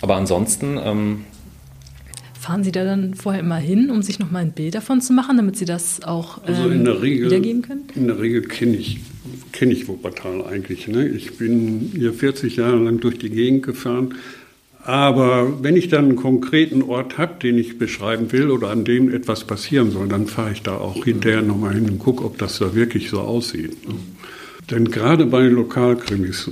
Aber 0.00 0.16
ansonsten, 0.16 0.78
ähm, 0.82 1.24
Fahren 2.44 2.62
Sie 2.62 2.72
da 2.72 2.84
dann 2.84 3.14
vorher 3.14 3.40
immer 3.40 3.56
hin, 3.56 3.90
um 3.90 4.02
sich 4.02 4.18
nochmal 4.18 4.42
ein 4.42 4.52
Bild 4.52 4.74
davon 4.74 5.00
zu 5.00 5.14
machen, 5.14 5.38
damit 5.38 5.56
Sie 5.56 5.64
das 5.64 6.02
auch 6.02 6.38
ähm, 6.38 6.54
also 6.54 6.68
in 6.68 6.84
der 6.84 7.00
Regel, 7.00 7.26
wiedergeben 7.26 7.62
können? 7.62 7.84
In 7.94 8.06
der 8.06 8.20
Regel 8.20 8.42
kenne 8.42 8.76
ich, 8.76 9.00
kenn 9.52 9.70
ich 9.70 9.88
Wuppertal 9.88 10.44
eigentlich. 10.44 10.86
Ne? 10.86 11.08
Ich 11.08 11.38
bin 11.38 11.90
hier 11.94 12.12
40 12.12 12.56
Jahre 12.56 12.76
lang 12.76 13.00
durch 13.00 13.18
die 13.18 13.30
Gegend 13.30 13.62
gefahren. 13.62 14.14
Aber 14.84 15.62
wenn 15.62 15.76
ich 15.76 15.88
dann 15.88 16.04
einen 16.04 16.16
konkreten 16.16 16.82
Ort 16.82 17.16
habe, 17.16 17.36
den 17.42 17.56
ich 17.56 17.78
beschreiben 17.78 18.32
will 18.32 18.50
oder 18.50 18.68
an 18.68 18.84
dem 18.84 19.12
etwas 19.12 19.44
passieren 19.44 19.90
soll, 19.90 20.08
dann 20.08 20.26
fahre 20.26 20.52
ich 20.52 20.62
da 20.62 20.76
auch 20.76 21.04
hinterher 21.04 21.40
nochmal 21.40 21.72
hin 21.72 21.88
und 21.88 21.98
gucke, 21.98 22.22
ob 22.22 22.36
das 22.36 22.58
da 22.58 22.74
wirklich 22.74 23.08
so 23.08 23.20
aussieht. 23.20 23.88
Ne? 23.88 23.94
Denn 24.70 24.90
gerade 24.90 25.24
bei 25.24 25.42
Lokalkrimis, 25.42 26.50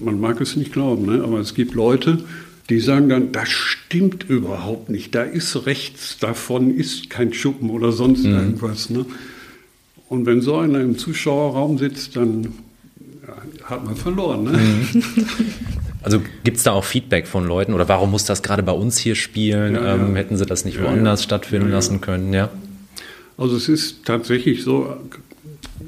man 0.00 0.20
mag 0.20 0.40
es 0.40 0.54
nicht 0.54 0.72
glauben, 0.72 1.06
ne? 1.06 1.24
aber 1.24 1.40
es 1.40 1.54
gibt 1.54 1.74
Leute, 1.74 2.22
die 2.68 2.78
sagen 2.78 3.08
dann, 3.08 3.32
das 3.32 3.48
stimmt 3.48 4.30
überhaupt 4.30 4.88
nicht. 4.88 5.12
Da 5.16 5.24
ist 5.24 5.66
rechts 5.66 6.18
davon 6.20 6.72
ist 6.72 7.10
kein 7.10 7.32
Schuppen 7.32 7.70
oder 7.70 7.90
sonst 7.90 8.22
mhm. 8.22 8.32
irgendwas. 8.32 8.90
Ne? 8.90 9.06
Und 10.08 10.24
wenn 10.24 10.40
so 10.40 10.56
einer 10.56 10.80
im 10.80 10.96
Zuschauerraum 10.96 11.78
sitzt, 11.78 12.14
dann 12.14 12.44
ja, 13.26 13.36
hat 13.64 13.84
man 13.84 13.96
verloren. 13.96 14.44
Ne? 14.44 14.52
Mhm. 14.52 15.02
Also 16.02 16.20
gibt 16.44 16.56
es 16.56 16.62
da 16.62 16.72
auch 16.72 16.84
Feedback 16.84 17.26
von 17.26 17.46
Leuten 17.46 17.74
oder 17.74 17.88
warum 17.88 18.10
muss 18.10 18.24
das 18.24 18.42
gerade 18.42 18.62
bei 18.62 18.72
uns 18.72 18.98
hier 18.98 19.14
spielen? 19.14 19.74
Ja, 19.74 19.94
ähm, 19.94 20.16
hätten 20.16 20.36
sie 20.36 20.46
das 20.46 20.64
nicht 20.64 20.78
ja, 20.78 20.84
woanders 20.84 21.22
stattfinden 21.22 21.70
lassen 21.70 22.00
können? 22.00 22.32
Ja. 22.32 22.48
Also 23.36 23.56
es 23.56 23.68
ist 23.68 24.04
tatsächlich 24.04 24.62
so, 24.62 24.96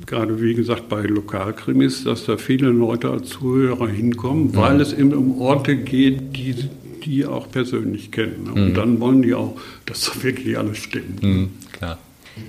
gerade 0.06 0.40
wie 0.42 0.54
gesagt 0.54 0.88
bei 0.88 1.02
Lokalkrimis, 1.02 2.04
dass 2.04 2.26
da 2.26 2.36
viele 2.36 2.68
Leute 2.68 3.10
als 3.10 3.30
Zuhörer 3.30 3.88
hinkommen, 3.88 4.48
mhm. 4.48 4.56
weil 4.56 4.80
es 4.80 4.92
eben 4.92 5.14
um 5.14 5.40
Orte 5.40 5.76
geht, 5.76 6.36
die 6.36 6.56
die 7.04 7.26
auch 7.26 7.50
persönlich 7.50 8.10
kennen. 8.10 8.48
Und 8.52 8.70
mhm. 8.70 8.74
dann 8.74 9.00
wollen 9.00 9.22
die 9.22 9.34
auch, 9.34 9.56
dass 9.86 10.04
das 10.04 10.22
wirklich 10.22 10.58
alles 10.58 10.78
stimmt. 10.78 11.22
Mhm, 11.22 11.50
klar. 11.72 11.98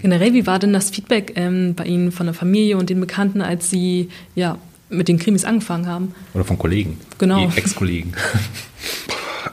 Generell, 0.02 0.34
wie 0.34 0.48
war 0.48 0.60
denn 0.60 0.74
das 0.74 0.92
Feedback 0.92 1.34
ähm, 1.36 1.74
bei 1.76 1.86
Ihnen 1.86 2.12
von 2.12 2.26
der 2.26 2.34
Familie 2.34 2.78
und 2.78 2.90
den 2.90 3.00
Bekannten, 3.00 3.42
als 3.42 3.70
Sie 3.70 4.10
ja, 4.36 4.58
mit 4.94 5.08
den 5.08 5.20
Krimis 5.20 5.46
angefangen 5.46 5.88
haben? 5.88 6.16
Oder 6.34 6.44
von 6.44 6.58
Kollegen? 6.58 6.98
Genau. 7.18 7.52
Ex-Kollegen. 7.56 8.14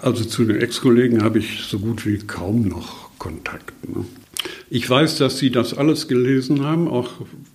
Also 0.03 0.24
zu 0.24 0.46
den 0.46 0.57
Ex-Kollegen 0.57 1.22
habe 1.22 1.40
ich 1.40 1.64
so 1.68 1.79
gut 1.79 2.07
wie 2.07 2.16
kaum 2.18 2.62
noch 2.62 3.11
Kontakt. 3.18 3.72
Ne? 3.87 4.05
Ich 4.70 4.88
weiß, 4.88 5.18
dass 5.18 5.38
Sie 5.38 5.50
das 5.50 5.76
alles 5.76 6.09
gelesen 6.09 6.64
haben, 6.64 6.88
auch 6.88 7.11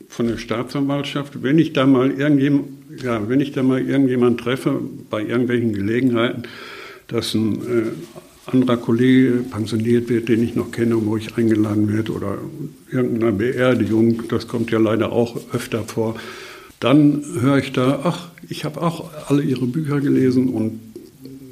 von 0.09 0.27
der 0.27 0.37
Staatsanwaltschaft. 0.37 1.41
Wenn 1.41 1.57
ich 1.57 1.73
da 1.73 1.85
mal 1.85 2.11
irgendjemand, 2.11 2.67
ja, 3.01 3.27
wenn 3.27 3.39
ich 3.39 3.51
da 3.51 3.63
mal 3.63 3.81
irgendjemand 3.81 4.39
treffe, 4.39 4.79
bei 5.09 5.21
irgendwelchen 5.21 5.73
Gelegenheiten, 5.73 6.43
dass 7.07 7.33
ein 7.33 7.55
äh, 7.55 8.51
anderer 8.51 8.77
Kollege 8.77 9.43
pensioniert 9.49 10.09
wird, 10.09 10.29
den 10.29 10.43
ich 10.43 10.55
noch 10.55 10.71
kenne, 10.71 11.03
wo 11.05 11.17
ich 11.17 11.35
eingeladen 11.35 11.91
werde, 11.91 12.11
oder 12.11 12.37
irgendeiner 12.91 13.31
Beerdigung, 13.31 14.27
das 14.29 14.47
kommt 14.47 14.71
ja 14.71 14.79
leider 14.79 15.11
auch 15.11 15.35
öfter 15.53 15.83
vor, 15.83 16.15
dann 16.79 17.23
höre 17.39 17.57
ich 17.57 17.71
da, 17.71 18.01
ach, 18.03 18.29
ich 18.49 18.65
habe 18.65 18.81
auch 18.81 19.11
alle 19.27 19.41
Ihre 19.41 19.65
Bücher 19.65 20.01
gelesen 20.01 20.49
und 20.49 20.79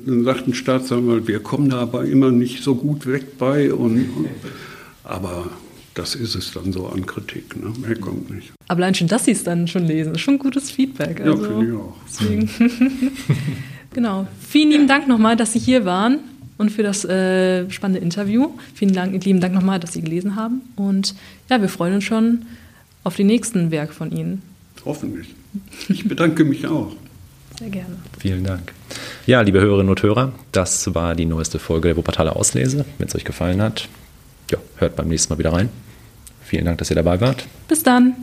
dann 0.06 0.24
sagt 0.24 0.48
ein 0.48 0.54
Staatsanwalt, 0.54 1.28
wir 1.28 1.40
kommen 1.40 1.70
da 1.70 1.80
aber 1.80 2.06
immer 2.06 2.32
nicht 2.32 2.64
so 2.64 2.76
gut 2.76 3.06
weg 3.06 3.38
bei. 3.38 3.74
Und, 3.74 3.96
und 3.96 4.30
aber 5.04 5.50
das 5.94 6.16
ist 6.16 6.36
es 6.36 6.52
dann 6.52 6.74
so 6.74 6.88
an 6.88 7.06
Kritik. 7.06 7.56
Ne? 7.56 7.72
Mehr 7.80 7.98
kommt 7.98 8.30
nicht. 8.30 8.52
Aber 8.68 8.80
allein 8.80 8.96
schon, 8.96 9.08
dass 9.08 9.26
Sie 9.26 9.32
es 9.32 9.44
dann 9.44 9.68
schon 9.68 9.86
lesen, 9.86 10.16
ist 10.16 10.22
schon 10.22 10.40
gutes 10.40 10.72
Feedback. 10.72 11.22
Also, 11.22 11.44
ja, 11.44 11.50
finde 11.50 11.68
ich 11.68 11.78
auch. 11.78 11.96
Deswegen. 12.08 12.50
genau. 13.94 14.28
Vielen 14.48 14.72
lieben 14.72 14.88
Dank 14.88 15.08
nochmal, 15.08 15.36
dass 15.36 15.54
Sie 15.54 15.60
hier 15.60 15.86
waren 15.86 16.20
und 16.58 16.72
für 16.72 16.84
das 16.84 17.06
äh, 17.06 17.70
spannende 17.70 18.02
Interview. 18.02 18.50
Vielen 18.74 18.94
Dank, 18.94 19.24
lieben 19.24 19.40
Dank 19.40 19.54
nochmal, 19.54 19.80
dass 19.80 19.94
Sie 19.94 20.02
gelesen 20.02 20.36
haben. 20.36 20.62
Und 20.76 21.16
ja, 21.50 21.62
wir 21.62 21.70
freuen 21.70 21.96
uns 21.96 22.04
schon 22.04 22.46
auf 23.04 23.16
die 23.16 23.24
nächsten 23.24 23.72
Werke 23.72 23.94
von 23.94 24.12
Ihnen. 24.12 24.42
Hoffentlich. 24.86 25.34
Ich 25.88 26.08
bedanke 26.08 26.44
mich 26.44 26.68
auch. 26.68 26.94
Sehr 27.58 27.70
gerne. 27.70 27.96
Vielen 28.20 28.44
Dank. 28.44 28.74
Ja, 29.26 29.42
liebe 29.42 29.62
Hörerinnen 29.62 29.90
und 29.90 30.02
Hörer, 30.02 30.34
das 30.52 30.94
war 30.96 31.16
die 31.16 31.26
neueste 31.26 31.60
Folge 31.60 31.90
der 31.90 31.98
Wuppertaler 31.98 32.36
Auslese. 32.36 32.86
Wenn 32.98 33.08
es 33.08 33.16
euch 33.16 33.26
gefallen 33.26 33.62
hat, 33.62 33.88
ja, 34.52 34.58
hört 34.78 34.96
beim 34.96 35.08
nächsten 35.08 35.32
Mal 35.32 35.40
wieder 35.40 35.54
rein. 35.54 35.70
Vielen 36.44 36.66
Dank, 36.66 36.80
dass 36.80 36.90
ihr 36.90 36.96
dabei 36.96 37.22
wart. 37.22 37.46
Bis 37.68 37.84
dann. 37.84 38.16